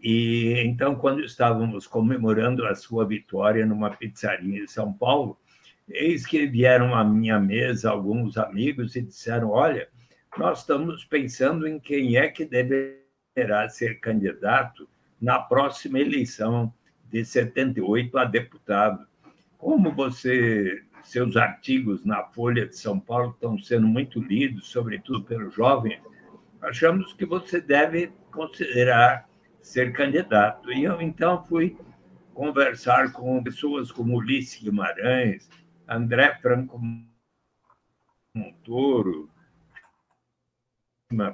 [0.00, 5.38] E então, quando estávamos comemorando a sua vitória numa pizzaria em São Paulo,
[5.88, 9.88] eis que vieram à minha mesa alguns amigos e disseram: Olha,
[10.36, 14.88] nós estamos pensando em quem é que deverá ser candidato
[15.20, 16.72] na próxima eleição
[17.10, 19.06] de 78 a deputado.
[19.56, 25.54] Como você, seus artigos na Folha de São Paulo estão sendo muito lidos, sobretudo pelos
[25.54, 26.00] jovens,
[26.60, 29.28] achamos que você deve considerar
[29.60, 30.72] ser candidato.
[30.72, 31.76] E eu então fui
[32.34, 35.50] conversar com pessoas como Ulisses Guimarães,
[35.88, 36.80] André Franco
[38.34, 39.28] Montoro,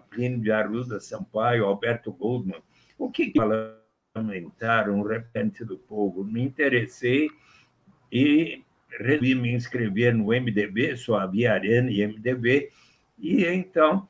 [0.09, 2.63] Plínio de Arruda Sampaio, Alberto Goldman.
[2.97, 3.84] O que falamos?
[4.17, 6.25] Um repente do povo.
[6.25, 7.29] Me interessei
[8.13, 8.63] e
[8.99, 12.71] resolvi me inscrever no MDB, só havia Arena e MDB,
[13.19, 14.09] e então,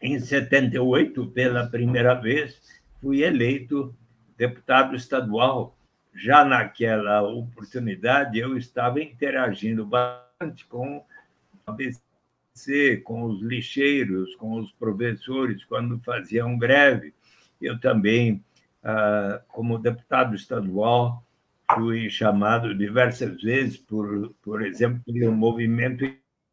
[0.00, 3.94] em 78, pela primeira vez, fui eleito
[4.36, 5.76] deputado estadual
[6.14, 11.04] já naquela oportunidade, eu estava interagindo bastante com
[11.66, 17.14] a ABC, com os lixeiros, com os professores, quando faziam greve.
[17.60, 18.42] Eu também,
[19.48, 21.24] como deputado estadual,
[21.74, 26.04] fui chamado diversas vezes, por, por exemplo, pelo movimento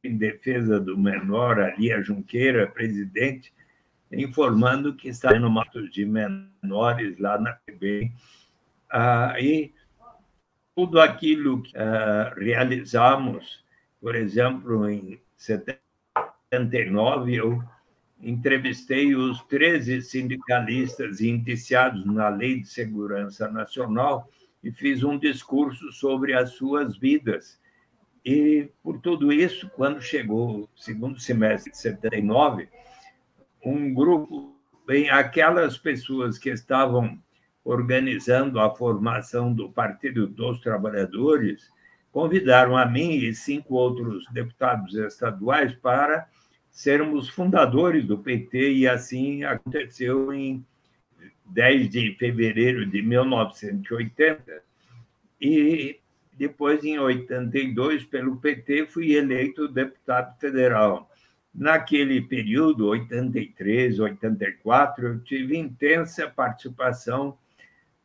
[0.03, 3.53] em defesa do menor, ali a Junqueira, presidente,
[4.11, 8.11] informando que está tendo matos de menores lá na PB.
[8.89, 9.73] Ah, e
[10.75, 13.63] tudo aquilo que ah, realizamos,
[13.99, 17.63] por exemplo, em 79, eu
[18.21, 24.29] entrevistei os 13 sindicalistas indiciados na Lei de Segurança Nacional
[24.63, 27.59] e fiz um discurso sobre as suas vidas.
[28.25, 32.67] E, por tudo isso, quando chegou o segundo semestre de 79,
[33.63, 34.55] um grupo,
[34.87, 37.19] bem, aquelas pessoas que estavam
[37.63, 41.69] organizando a formação do Partido dos Trabalhadores,
[42.11, 46.27] convidaram a mim e cinco outros deputados estaduais para
[46.75, 50.63] sermos fundadores do PT, e assim aconteceu em
[51.45, 54.61] 10 de fevereiro de 1980,
[55.39, 55.97] e
[56.33, 61.09] depois, em 82, pelo PT, fui eleito deputado federal.
[61.53, 67.37] Naquele período, 83, 84, eu tive intensa participação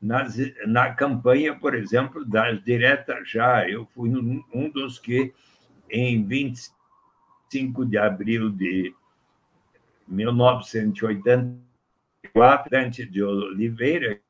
[0.00, 3.68] nas, na campanha, por exemplo, das diretas já.
[3.68, 4.10] Eu fui
[4.54, 5.34] um dos que,
[5.90, 6.79] em 25
[7.84, 8.94] de abril de
[10.06, 14.20] 1984, Dante de Oliveira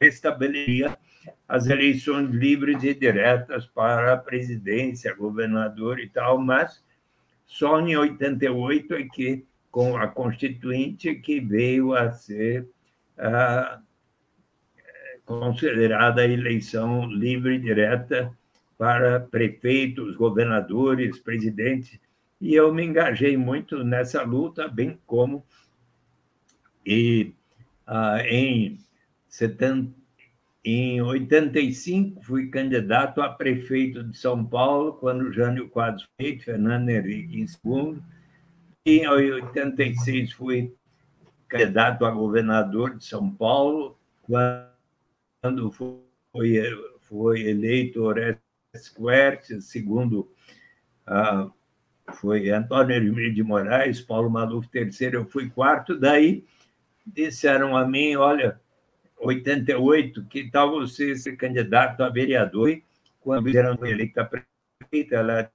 [0.00, 0.98] estabelecia
[1.46, 6.82] as eleições livres e diretas para a presidência, governador e tal, mas
[7.44, 12.66] só em 88 é que, com a Constituinte, que veio a ser
[13.18, 13.80] ah,
[15.26, 18.32] considerada a eleição livre e direta
[18.78, 22.00] para prefeitos, governadores, presidentes,
[22.40, 25.44] e eu me engajei muito nessa luta, bem como
[26.86, 27.34] e
[27.84, 28.78] ah, em,
[29.28, 29.92] 70,
[30.64, 37.40] em 85 fui candidato a prefeito de São Paulo, quando Jânio Quadros foi Fernando Henrique
[37.40, 38.02] em segundo.
[38.84, 40.72] E em 86 fui
[41.48, 46.60] candidato a governador de São Paulo, quando foi,
[47.00, 50.30] foi eleito Orestes Quertes, segundo
[51.04, 51.50] ah,
[52.14, 56.44] foi Antônio Hermílio de Moraes, Paulo Maluf terceiro, eu fui quarto, daí
[57.06, 58.60] disseram a mim, olha,
[59.18, 62.70] 88, que tal você ser candidato a vereador?
[62.70, 62.84] E
[63.20, 65.50] quando eram eleita prefeita, ela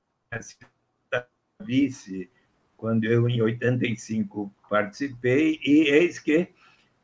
[1.64, 2.30] vice,
[2.76, 6.48] quando eu, em 85, participei, e eis que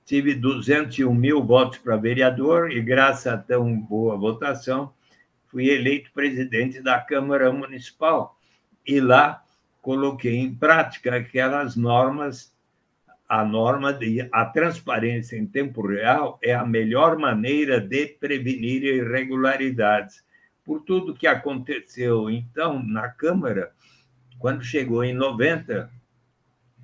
[0.03, 4.93] tive 201 mil votos para vereador, e graças a tão boa votação,
[5.45, 8.36] fui eleito presidente da Câmara Municipal.
[8.87, 9.43] E lá
[9.81, 12.55] coloquei em prática aquelas normas
[13.27, 20.23] a norma de a transparência em tempo real é a melhor maneira de prevenir irregularidades.
[20.63, 23.73] Por tudo que aconteceu, então, na Câmara,
[24.39, 25.89] quando chegou em 90,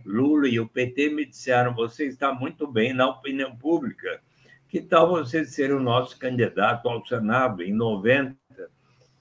[0.05, 4.21] Lula e o PT me disseram: você está muito bem na opinião pública,
[4.67, 8.35] que tal você ser o nosso candidato ao Senado em 90?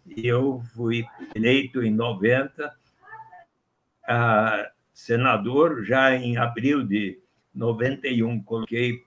[0.09, 2.75] Eu fui eleito em 90.
[4.07, 7.21] Ah, senador, já em abril de
[7.55, 9.05] 91, coloquei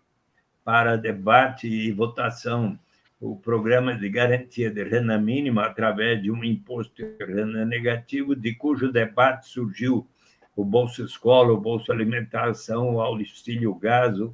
[0.64, 2.80] para debate e votação
[3.20, 8.54] o programa de garantia de renda mínima através de um imposto de renda negativo, de
[8.54, 10.08] cujo debate surgiu
[10.56, 14.34] o Bolsa Escola, o Bolsa Alimentação, o Auxílio Gás, o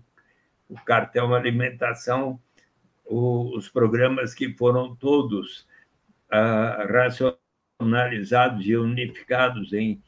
[0.86, 2.39] Cartão Alimentação,
[3.05, 5.68] os programas que foram todos
[6.32, 10.02] racionalizados e unificados em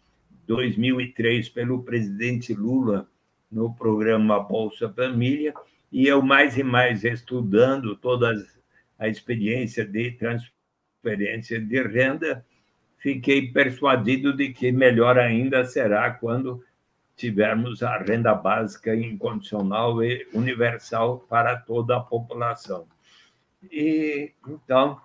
[0.47, 3.07] 2003 pelo presidente Lula
[3.51, 5.53] no programa Bolsa Família,
[5.91, 8.33] e eu mais e mais estudando toda
[8.97, 12.45] a experiência de transferência de renda,
[12.97, 16.63] fiquei persuadido de que melhor ainda será quando
[17.15, 22.87] tivermos a renda básica incondicional e universal para toda a população.
[23.71, 24.99] E então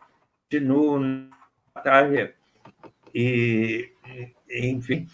[0.50, 1.28] continuo na
[1.74, 2.34] batalha
[3.14, 3.92] e
[4.50, 5.06] enfim,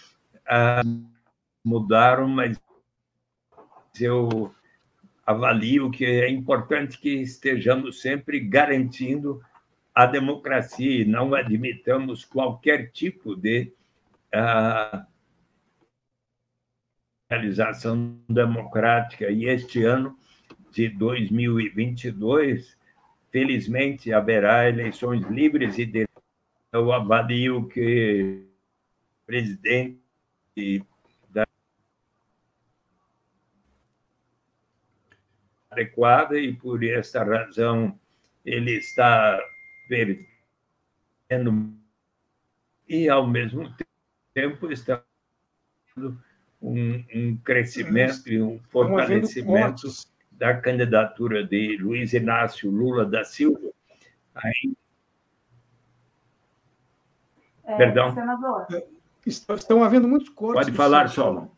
[0.46, 0.82] ah,
[1.64, 2.56] mudaram, mas
[3.98, 4.54] eu
[5.26, 9.42] avalio que é importante que estejamos sempre garantindo
[9.92, 13.72] a democracia e não admitamos qualquer tipo de
[14.34, 15.04] uh,
[17.28, 19.30] realização democrática.
[19.30, 20.16] E este ano
[20.70, 22.76] de 2022
[23.34, 26.22] felizmente haverá eleições livres e diretas.
[26.70, 28.46] Eu avalio que
[29.10, 29.98] o presidente
[31.30, 31.44] da
[35.68, 37.98] adequada e por esta razão
[38.44, 39.40] ele está
[39.88, 41.74] perdendo
[42.88, 43.68] e ao mesmo
[44.32, 45.02] tempo está
[46.62, 49.88] um, um crescimento e um fortalecimento
[50.38, 53.70] da candidatura de Luiz Inácio Lula da Silva.
[54.34, 54.72] Aí...
[57.64, 58.14] É, Perdão.
[58.14, 58.66] Senador.
[58.72, 58.84] É,
[59.26, 60.64] estão havendo muitos cortes.
[60.64, 61.48] Pode falar, Solon.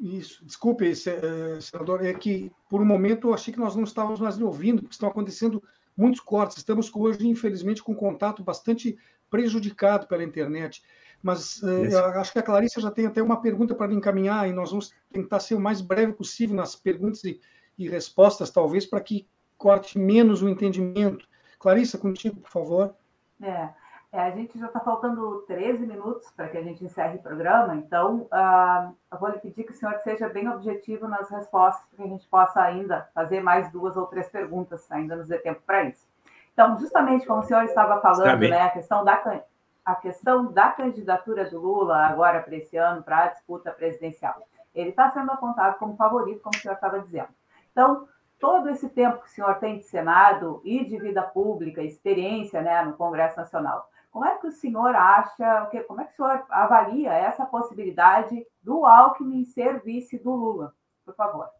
[0.00, 4.20] Isso, desculpe, eh, senador, é que por um momento eu achei que nós não estávamos
[4.20, 5.62] mais ouvindo, porque estão acontecendo
[5.96, 6.56] muitos cortes.
[6.56, 8.98] Estamos hoje, infelizmente, com contato bastante
[9.30, 10.82] prejudicado pela internet.
[11.22, 14.70] Mas uh, acho que a Clarissa já tem até uma pergunta para encaminhar e nós
[14.70, 17.40] vamos tentar ser o mais breve possível nas perguntas e,
[17.78, 21.26] e respostas, talvez, para que corte menos o entendimento.
[21.58, 22.94] Clarissa, contigo, por favor.
[23.42, 23.68] É,
[24.12, 27.74] é a gente já está faltando 13 minutos para que a gente encerre o programa,
[27.74, 31.96] então uh, eu vou lhe pedir que o senhor seja bem objetivo nas respostas, para
[31.96, 35.62] que a gente possa ainda fazer mais duas ou três perguntas, ainda nos dê tempo
[35.66, 36.06] para isso.
[36.52, 39.42] Então, justamente como o senhor estava falando, né, a questão da
[39.84, 44.40] a questão da candidatura do Lula agora para esse ano, para a disputa presidencial.
[44.74, 47.28] Ele está sendo apontado como favorito, como o senhor estava dizendo.
[47.74, 48.08] Então,
[48.38, 52.84] todo esse tempo que o senhor tem de Senado e de vida pública, experiência né,
[52.84, 57.12] no Congresso Nacional, como é que o senhor acha, como é que o senhor avalia
[57.12, 60.72] essa possibilidade do Alckmin ser vice do Lula?
[61.04, 61.50] Por favor.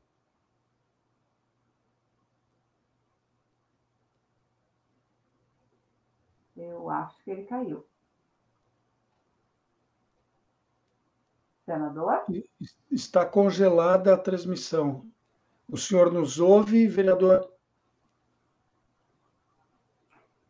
[6.56, 7.84] Eu acho que ele caiu.
[11.64, 12.24] Senador?
[12.88, 15.04] Está congelada a transmissão.
[15.74, 17.50] O senhor nos ouve, vereador?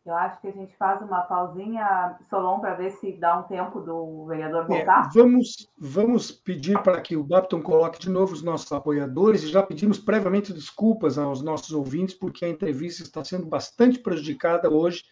[0.04, 3.80] Eu acho que a gente faz uma pausinha, Solon, para ver se dá um tempo
[3.80, 5.08] do vereador voltar.
[5.08, 9.48] É, vamos, vamos pedir para que o Bapton coloque de novo os nossos apoiadores e
[9.48, 15.04] já pedimos previamente desculpas aos nossos ouvintes, porque a entrevista está sendo bastante prejudicada hoje.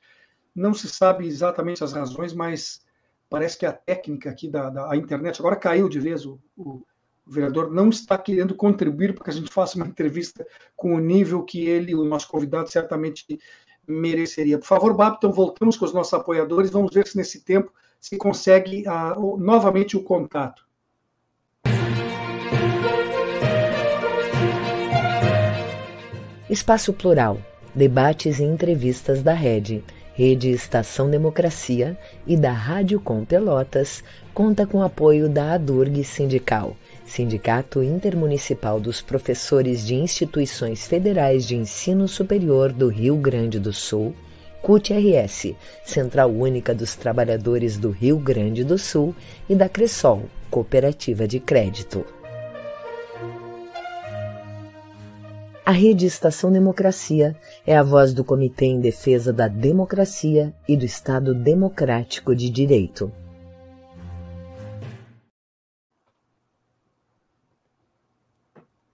[0.54, 2.84] Não se sabe exatamente as razões, mas
[3.30, 6.26] parece que a técnica aqui da, da internet agora caiu de vez.
[6.26, 6.84] O, o,
[7.26, 10.46] o, vereador não está querendo contribuir para que a gente faça uma entrevista
[10.76, 13.38] com o nível que ele, o nosso convidado, certamente
[13.86, 14.58] mereceria.
[14.58, 16.70] Por favor, Babton, voltamos com os nossos apoiadores.
[16.70, 20.64] Vamos ver se nesse tempo se consegue uh, novamente o contato.
[26.50, 27.38] Espaço Plural,
[27.74, 29.82] debates e entrevistas da Rede
[30.14, 34.04] Rede Estação Democracia e da Rádio Com Pelotas,
[34.34, 42.08] conta com apoio da ADURG Sindical, Sindicato Intermunicipal dos Professores de Instituições Federais de Ensino
[42.08, 44.14] Superior do Rio Grande do Sul,
[44.62, 49.14] CUT-RS, Central Única dos Trabalhadores do Rio Grande do Sul,
[49.48, 52.06] e da Cressol, Cooperativa de Crédito.
[55.64, 57.36] A Rede Estação Democracia
[57.66, 63.12] é a voz do Comitê em Defesa da Democracia e do Estado Democrático de Direito.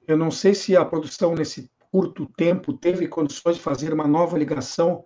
[0.09, 4.39] Eu não sei se a produção, nesse curto tempo, teve condições de fazer uma nova
[4.39, 5.05] ligação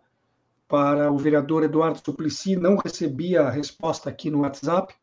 [0.69, 2.55] para o vereador Eduardo Suplicy.
[2.55, 4.95] Não recebi a resposta aqui no WhatsApp.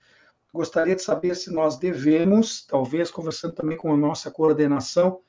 [0.54, 5.20] Gostaria de saber se nós devemos, talvez conversando também com a nossa coordenação,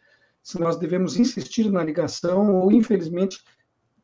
[0.41, 3.43] se nós devemos insistir na ligação ou, infelizmente,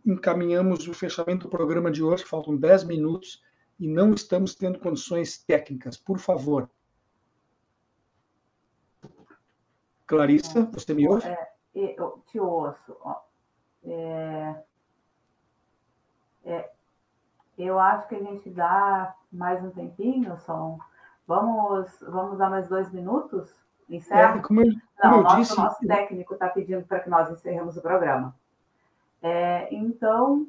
[0.05, 3.41] encaminhamos o fechamento do programa de hoje, faltam 10 minutos,
[3.79, 5.97] e não estamos tendo condições técnicas.
[5.97, 6.69] Por favor.
[10.07, 11.27] Clarissa, você me ouve?
[11.27, 12.97] É, eu te ouço.
[13.85, 14.55] É,
[16.45, 16.71] é,
[17.59, 20.79] eu acho que a gente dá mais um tempinho, Som.
[21.27, 23.53] Vamos, vamos dar mais dois minutos?
[23.89, 24.39] Encerra?
[24.39, 25.57] É, como eu, como Não, eu nosso, disse...
[25.57, 28.35] nosso técnico está pedindo para que nós encerremos o programa.
[29.23, 30.47] É, então,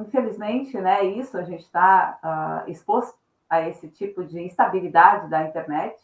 [0.00, 3.18] infelizmente, né, isso a gente está uh, exposto
[3.50, 6.00] a esse tipo de instabilidade da internet.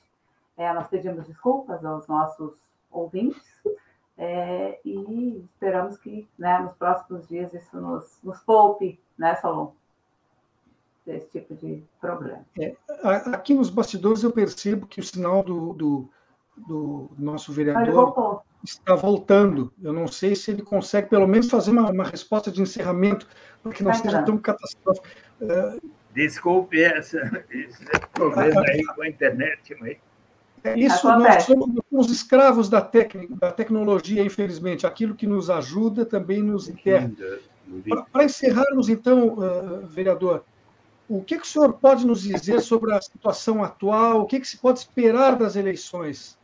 [0.57, 2.55] É, nós pedimos desculpas aos nossos
[2.95, 3.43] ouvintes
[4.17, 9.73] é, e esperamos que né, nos próximos dias isso nos, nos poupe, né, Solon,
[11.05, 12.45] desse tipo de problema.
[12.59, 12.77] É,
[13.33, 16.11] aqui nos bastidores eu percebo que o sinal do, do
[16.57, 19.73] do nosso vereador está voltando.
[19.83, 23.27] Eu não sei se ele consegue, pelo menos, fazer uma, uma resposta de encerramento,
[23.63, 25.07] para que não seja tão catastrófico.
[25.41, 29.97] Uh, Desculpe essa, esse problema aí com a internet, mas...
[30.65, 34.87] É isso, nós somos, somos escravos da técnica, da tecnologia, infelizmente.
[34.87, 37.13] Aquilo que nos ajuda também nos enterra.
[38.11, 40.43] Para encerrarmos, então, uh, vereador,
[41.07, 44.23] o que, que, o senhor pode nos dizer sobre a situação atual?
[44.23, 46.39] O que, que se pode esperar das eleições?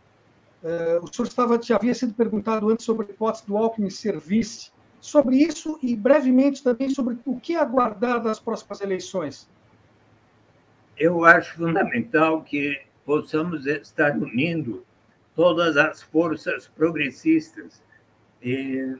[0.62, 4.18] Uh, o senhor estava, já havia sido perguntado antes sobre a hipótese do Alckmin ser
[4.18, 4.70] vice.
[5.00, 9.48] Sobre isso e brevemente também sobre o que aguardar das próximas eleições.
[10.94, 14.84] Eu acho fundamental que possamos estar unindo
[15.34, 17.82] todas as forças progressistas.
[18.42, 18.96] E,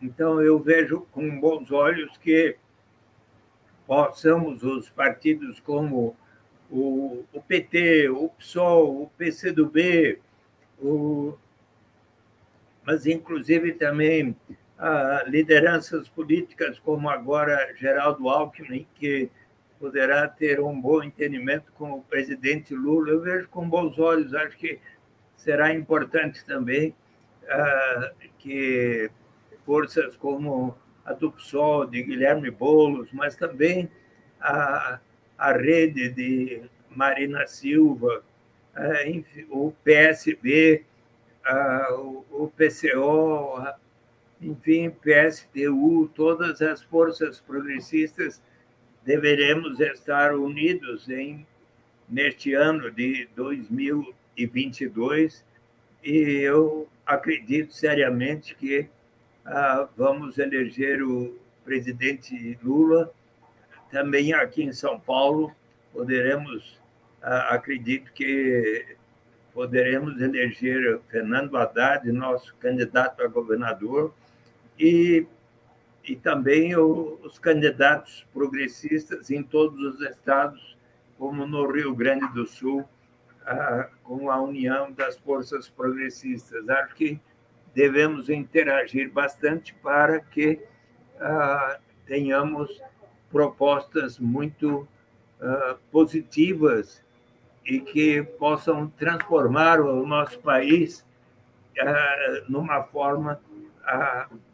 [0.00, 2.56] então, eu vejo com bons olhos que
[3.86, 6.14] possamos, os partidos como
[6.70, 10.20] o, o PT, o PSOL, o PCdoB,
[10.78, 11.34] o,
[12.84, 14.36] mas inclusive também
[14.78, 19.30] a lideranças políticas como agora Geraldo Alckmin, que
[19.78, 23.10] poderá ter um bom entendimento com o presidente Lula.
[23.10, 24.78] Eu vejo com bons olhos, acho que
[25.36, 26.94] será importante também
[27.44, 29.10] uh, que
[29.64, 33.90] forças como a do PSOL, de Guilherme Boulos, mas também
[34.40, 34.98] a,
[35.36, 38.22] a rede de Marina Silva,
[38.76, 40.84] uh, enfim, o PSB,
[41.46, 43.64] uh, o, o PCO,
[44.40, 48.42] enfim, PSTU, todas as forças progressistas
[49.08, 51.46] deveremos estar unidos em
[52.06, 55.42] neste ano de 2022
[56.04, 58.86] e eu acredito seriamente que
[59.46, 61.34] ah, vamos eleger o
[61.64, 63.10] presidente Lula.
[63.90, 65.56] Também aqui em São Paulo
[65.90, 66.78] poderemos
[67.22, 68.94] ah, acredito que
[69.54, 74.12] poderemos eleger Fernando Haddad nosso candidato a governador
[74.78, 75.26] e,
[76.08, 80.76] e também o, os candidatos progressistas em todos os estados,
[81.18, 82.88] como no Rio Grande do Sul,
[83.44, 86.68] ah, com a união das forças progressistas.
[86.68, 87.20] Acho que
[87.74, 90.60] devemos interagir bastante para que
[91.20, 92.80] ah, tenhamos
[93.30, 94.88] propostas muito
[95.40, 97.04] ah, positivas
[97.64, 101.06] e que possam transformar o nosso país
[102.48, 103.40] numa forma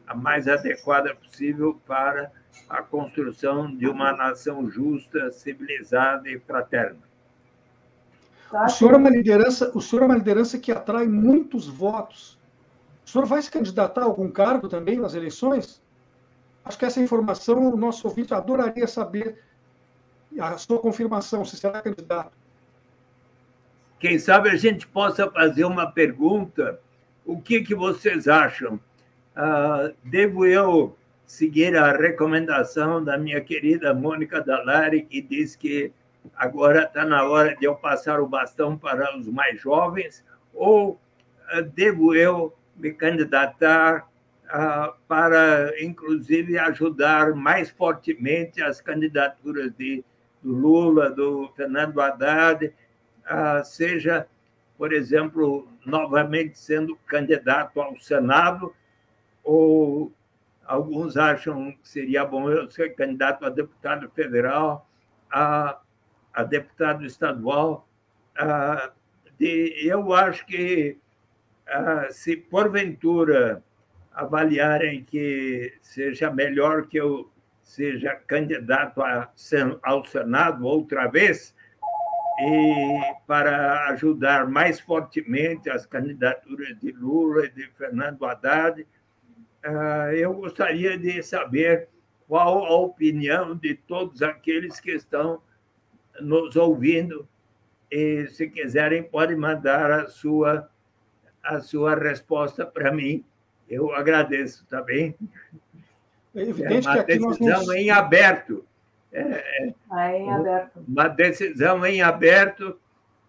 [0.07, 2.31] a mais adequada possível para
[2.69, 7.01] a construção de uma nação justa, civilizada e fraterna.
[8.53, 12.39] O senhor é uma liderança, o senhor é uma liderança que atrai muitos votos.
[13.05, 15.83] O senhor vai se candidatar a algum cargo também nas eleições?
[16.65, 19.43] Acho que essa informação o nosso ouvinte adoraria saber
[20.39, 22.33] a sua confirmação, se será candidato.
[23.99, 26.81] Quem sabe a gente possa fazer uma pergunta.
[27.25, 28.79] O que, que vocês acham?
[29.37, 35.93] Uh, devo eu seguir a recomendação da minha querida Mônica Dalari, que diz que
[36.37, 40.93] agora está na hora de eu passar o bastão para os mais jovens, ou
[41.53, 44.09] uh, devo eu me candidatar
[44.47, 50.05] uh, para, inclusive, ajudar mais fortemente as candidaturas de,
[50.41, 52.73] do Lula, do Fernando Haddad,
[53.65, 54.29] seja,
[54.77, 58.75] por exemplo, novamente sendo candidato ao Senado,
[59.45, 60.13] ou
[60.65, 64.89] alguns acham que seria bom eu ser candidato a deputado federal,
[65.31, 65.79] a,
[66.33, 67.87] a deputado estadual.
[68.37, 68.91] A,
[69.39, 70.99] de, eu acho que
[71.69, 73.63] a, se porventura
[74.13, 77.31] avaliarem que seja melhor que eu
[77.63, 79.31] seja candidato a,
[79.83, 81.55] ao Senado outra vez,
[82.41, 88.87] e para ajudar mais fortemente as candidaturas de Lula e de Fernando Haddad,
[90.15, 91.89] eu gostaria de saber
[92.29, 95.41] qual a opinião de todos aqueles que estão
[96.21, 97.29] nos ouvindo.
[97.91, 100.69] E, se quiserem, podem mandar a sua,
[101.43, 103.25] a sua resposta para mim.
[103.69, 105.15] Eu agradeço, tá bem?
[106.35, 107.75] É evidente é uma que decisão nos...
[107.75, 108.65] em aberto.
[109.13, 110.85] É, é em aberto.
[110.89, 112.79] Uma decisão em aberto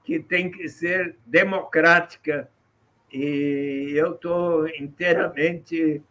[0.03, 2.49] que tem que ser democrática.
[3.13, 6.01] E eu estou inteiramente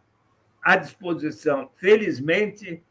[0.65, 1.69] à disposição.
[1.75, 2.81] Felizmente,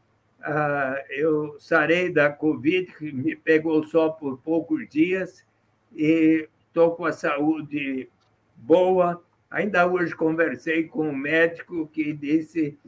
[0.41, 5.45] ah, eu sarei da Covid, que me pegou só por poucos dias,
[5.93, 8.09] e estou com a saúde
[8.55, 9.21] boa.
[9.51, 12.79] Ainda hoje conversei com um médico que disse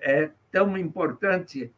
[0.00, 1.72] é tão importante,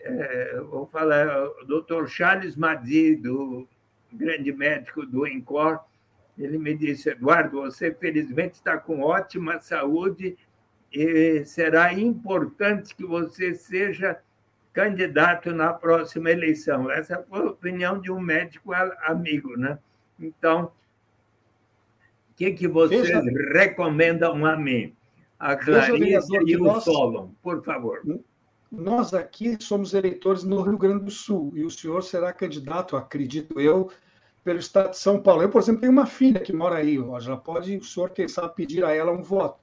[0.00, 3.66] é, vou falar, o doutor Charles Madi, do
[4.12, 5.80] grande médico do ENCOR,
[6.38, 10.38] ele me disse, Eduardo, você felizmente está com ótima saúde
[10.92, 14.20] e será importante que você seja
[14.72, 16.90] candidato na próxima eleição.
[16.90, 18.72] Essa foi a opinião de um médico
[19.04, 19.78] amigo, né?
[20.18, 20.72] Então,
[22.30, 23.22] o que, que vocês Veja...
[23.52, 24.94] recomendam a mim?
[25.38, 26.84] A Clarice e o nós...
[26.84, 28.02] Solon, por favor.
[28.70, 33.60] nós aqui somos eleitores no Rio Grande do Sul e o senhor será candidato, acredito
[33.60, 33.90] eu,
[34.42, 35.42] pelo estado de São Paulo.
[35.42, 38.26] Eu, por exemplo, tenho uma filha que mora aí, ó, já pode o senhor, quem
[38.26, 39.60] sabe, pedir a ela um voto.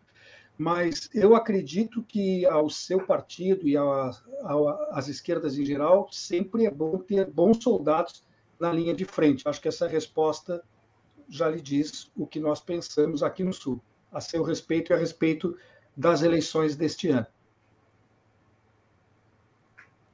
[0.57, 3.75] Mas eu acredito que ao seu partido e
[4.91, 8.23] às esquerdas em geral, sempre é bom ter bons soldados
[8.59, 9.47] na linha de frente.
[9.47, 10.63] Acho que essa resposta
[11.27, 13.81] já lhe diz o que nós pensamos aqui no Sul,
[14.11, 15.57] a seu respeito e a respeito
[15.95, 17.27] das eleições deste ano.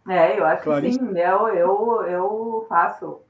[0.10, 0.98] É, eu acho Clarice.
[0.98, 1.20] que sim.
[1.20, 3.22] Eu, eu, eu faço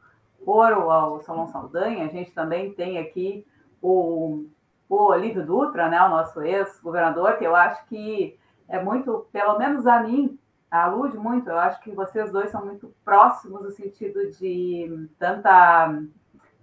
[0.45, 2.05] coro ao Salão Saldanha.
[2.05, 3.45] A gente também tem aqui
[3.81, 4.45] o,
[4.91, 8.37] o Olívio Dutra, né, o nosso ex-governador, que eu acho que
[8.67, 10.37] é muito, pelo menos a mim,
[10.69, 11.49] alude muito.
[11.49, 15.97] Eu acho que vocês dois são muito próximos no sentido de tanta,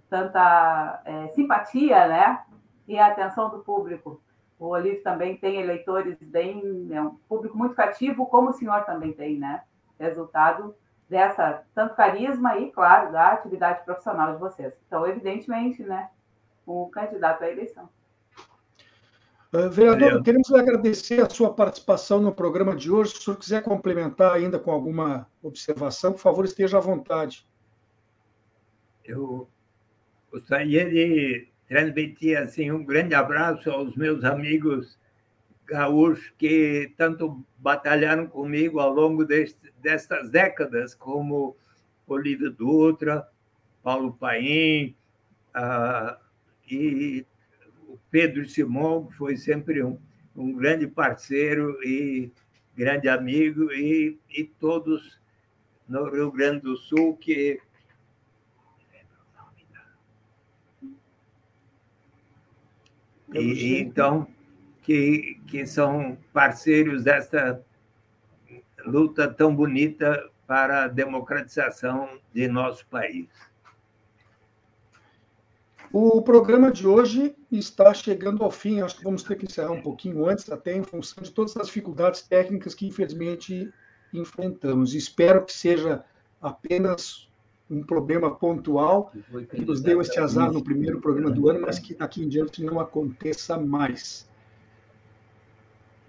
[0.07, 2.43] tanta é, simpatia, né,
[2.87, 4.21] e atenção do público.
[4.59, 9.11] O Olívio também tem eleitores bem, é um público muito cativo, como o senhor também
[9.11, 9.63] tem, né?
[9.99, 10.75] Resultado
[11.09, 14.77] dessa tanto carisma e, claro, da atividade profissional de vocês.
[14.85, 16.09] Então, evidentemente, né,
[16.65, 17.89] o candidato à eleição.
[19.51, 23.13] Uh, vereador, queremos agradecer a sua participação no programa de hoje.
[23.13, 27.47] Se o senhor quiser complementar ainda com alguma observação, por favor, esteja à vontade.
[29.03, 29.49] Eu
[30.31, 34.99] gostaria de transmitir assim, um grande abraço aos meus amigos
[35.65, 41.55] gaúchos que tanto batalharam comigo ao longo deste, destas décadas, como
[42.07, 43.27] Olívio Dutra,
[43.81, 44.95] Paulo Paim
[45.55, 46.15] uh,
[46.69, 47.25] e
[48.11, 49.97] Pedro Simão, que foi sempre um,
[50.35, 52.31] um grande parceiro e
[52.75, 55.19] grande amigo, e, e todos
[55.87, 57.59] no Rio Grande do Sul que
[63.33, 64.27] e, então
[64.81, 67.63] que, que são parceiros dessa
[68.85, 73.27] luta tão bonita para a democratização de nosso país.
[75.91, 78.79] O programa de hoje está chegando ao fim.
[78.79, 81.65] Acho que vamos ter que encerrar um pouquinho antes, até em função de todas as
[81.65, 83.73] dificuldades técnicas que, infelizmente,
[84.13, 84.93] enfrentamos.
[84.93, 86.05] Espero que seja
[86.39, 87.27] apenas
[87.69, 89.11] um problema pontual
[89.49, 92.63] que nos deu este azar no primeiro programa do ano, mas que daqui em diante
[92.63, 94.28] não aconteça mais.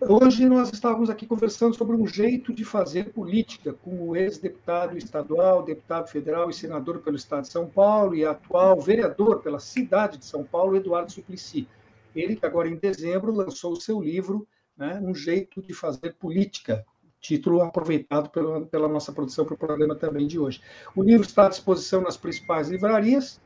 [0.08, 5.62] Hoje nós estávamos aqui conversando sobre um jeito de fazer política com o ex-deputado estadual,
[5.62, 10.24] deputado federal e senador pelo Estado de São Paulo e atual vereador pela cidade de
[10.24, 11.68] São Paulo, Eduardo Suplicy.
[12.16, 16.84] Ele que agora em dezembro lançou o seu livro, né, Um Jeito de Fazer Política,
[17.20, 20.62] título aproveitado pela, pela nossa produção para o programa também de hoje.
[20.96, 23.38] O livro está à disposição nas principais livrarias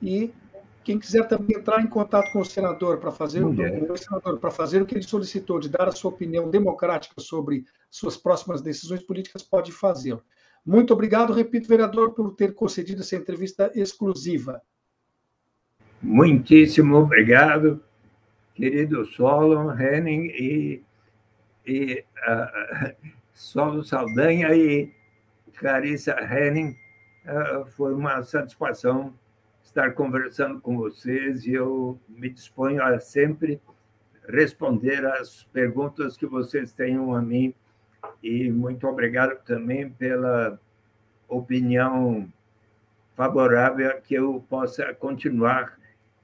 [0.00, 0.32] e
[0.82, 4.50] quem quiser também entrar em contato com o senador para fazer o, o senador para
[4.50, 9.02] fazer o que ele solicitou de dar a sua opinião democrática sobre suas próximas decisões
[9.02, 10.22] políticas pode fazê-lo.
[10.64, 14.60] Muito obrigado, repito, vereador, por ter concedido essa entrevista exclusiva.
[16.02, 17.82] Muitíssimo obrigado,
[18.54, 20.82] querido Solon, Henning e,
[21.66, 22.94] e uh,
[23.34, 24.90] Solo Saldanha e
[25.58, 26.76] Clarissa Henning.
[27.24, 29.14] Uh, foi uma satisfação
[29.70, 33.60] estar conversando com vocês e eu me disponho a sempre
[34.28, 37.54] responder às perguntas que vocês tenham a mim.
[38.20, 40.58] E muito obrigado também pela
[41.28, 42.30] opinião
[43.14, 45.78] favorável que eu possa continuar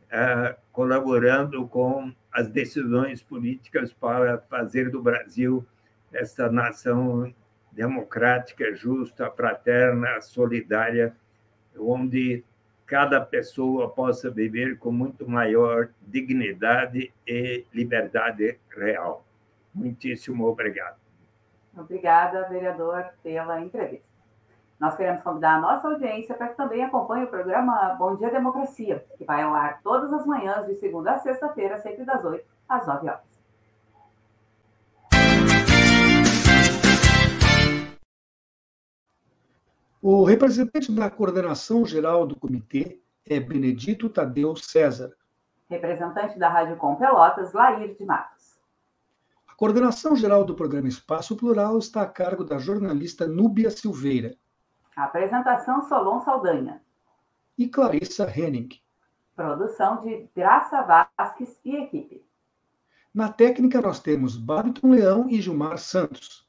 [0.07, 5.65] uh, colaborando com as decisões políticas para fazer do Brasil
[6.13, 7.33] essa nação
[7.71, 11.15] democrática, justa, fraterna, solidária,
[11.79, 12.43] onde
[12.87, 19.25] cada pessoa possa viver com muito maior dignidade e liberdade real.
[19.75, 20.97] Muitíssimo obrigado.
[21.77, 24.07] Obrigada, vereador, pela entrevista.
[24.79, 29.05] Nós queremos convidar a nossa audiência para que também acompanhe o programa Bom Dia Democracia,
[29.19, 32.87] que vai ao ar todas as manhãs, de segunda a sexta-feira, sempre das 8 às
[32.87, 33.36] 9 horas.
[40.09, 45.13] O representante da coordenação geral do comitê é Benedito Tadeu César.
[45.69, 48.57] Representante da Rádio Com Pelotas, Lair de Matos.
[49.49, 54.37] A coordenação geral do programa Espaço Plural está a cargo da jornalista Núbia Silveira.
[54.95, 56.81] A apresentação Solon Saldanha.
[57.59, 58.69] E Clarissa Henning.
[59.35, 62.25] Produção de Graça Vasques e equipe.
[63.13, 66.46] Na técnica, nós temos Babiton Leão e Gilmar Santos.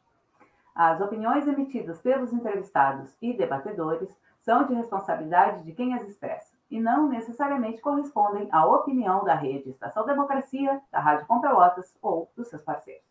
[0.80, 4.10] As opiniões emitidas pelos entrevistados e debatedores
[4.42, 9.72] são de responsabilidade de quem as expressa e não necessariamente correspondem à opinião da rede
[9.72, 13.02] Estação Democracia, da Rádio Com Pelotas ou dos seus parceiros.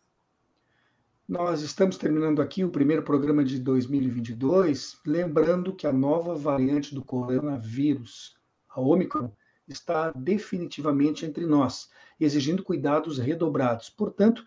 [1.27, 7.03] Nós estamos terminando aqui o primeiro programa de 2022, lembrando que a nova variante do
[7.03, 8.37] coronavírus,
[8.69, 9.29] a Omicron,
[9.67, 13.89] está definitivamente entre nós, exigindo cuidados redobrados.
[13.89, 14.45] Portanto,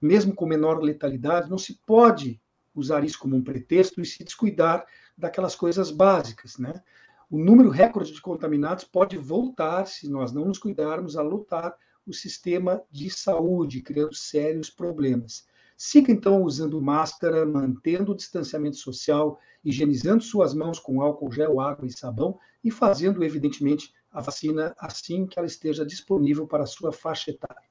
[0.00, 2.40] mesmo com menor letalidade, não se pode
[2.80, 6.82] usar isso como um pretexto e se descuidar daquelas coisas básicas, né?
[7.30, 11.76] O número recorde de contaminados pode voltar, se nós não nos cuidarmos, a lutar
[12.06, 15.46] o sistema de saúde, criando sérios problemas.
[15.76, 21.86] Siga então usando máscara, mantendo o distanciamento social, higienizando suas mãos com álcool gel, água
[21.86, 26.92] e sabão e fazendo, evidentemente, a vacina assim que ela esteja disponível para a sua
[26.92, 27.68] faixa etária.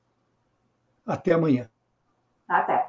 [1.05, 1.70] Até amanhã.
[2.47, 2.89] Até.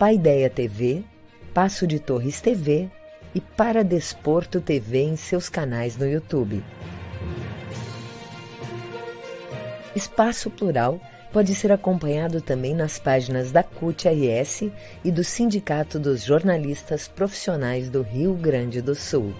[0.00, 1.04] Paideia TV,
[1.52, 2.88] Passo de Torres TV
[3.34, 6.64] e para Desporto TV em seus canais no YouTube.
[9.94, 10.98] Espaço Plural
[11.30, 14.70] pode ser acompanhado também nas páginas da CUT-RS
[15.04, 19.34] e do Sindicato dos Jornalistas Profissionais do Rio Grande do Sul.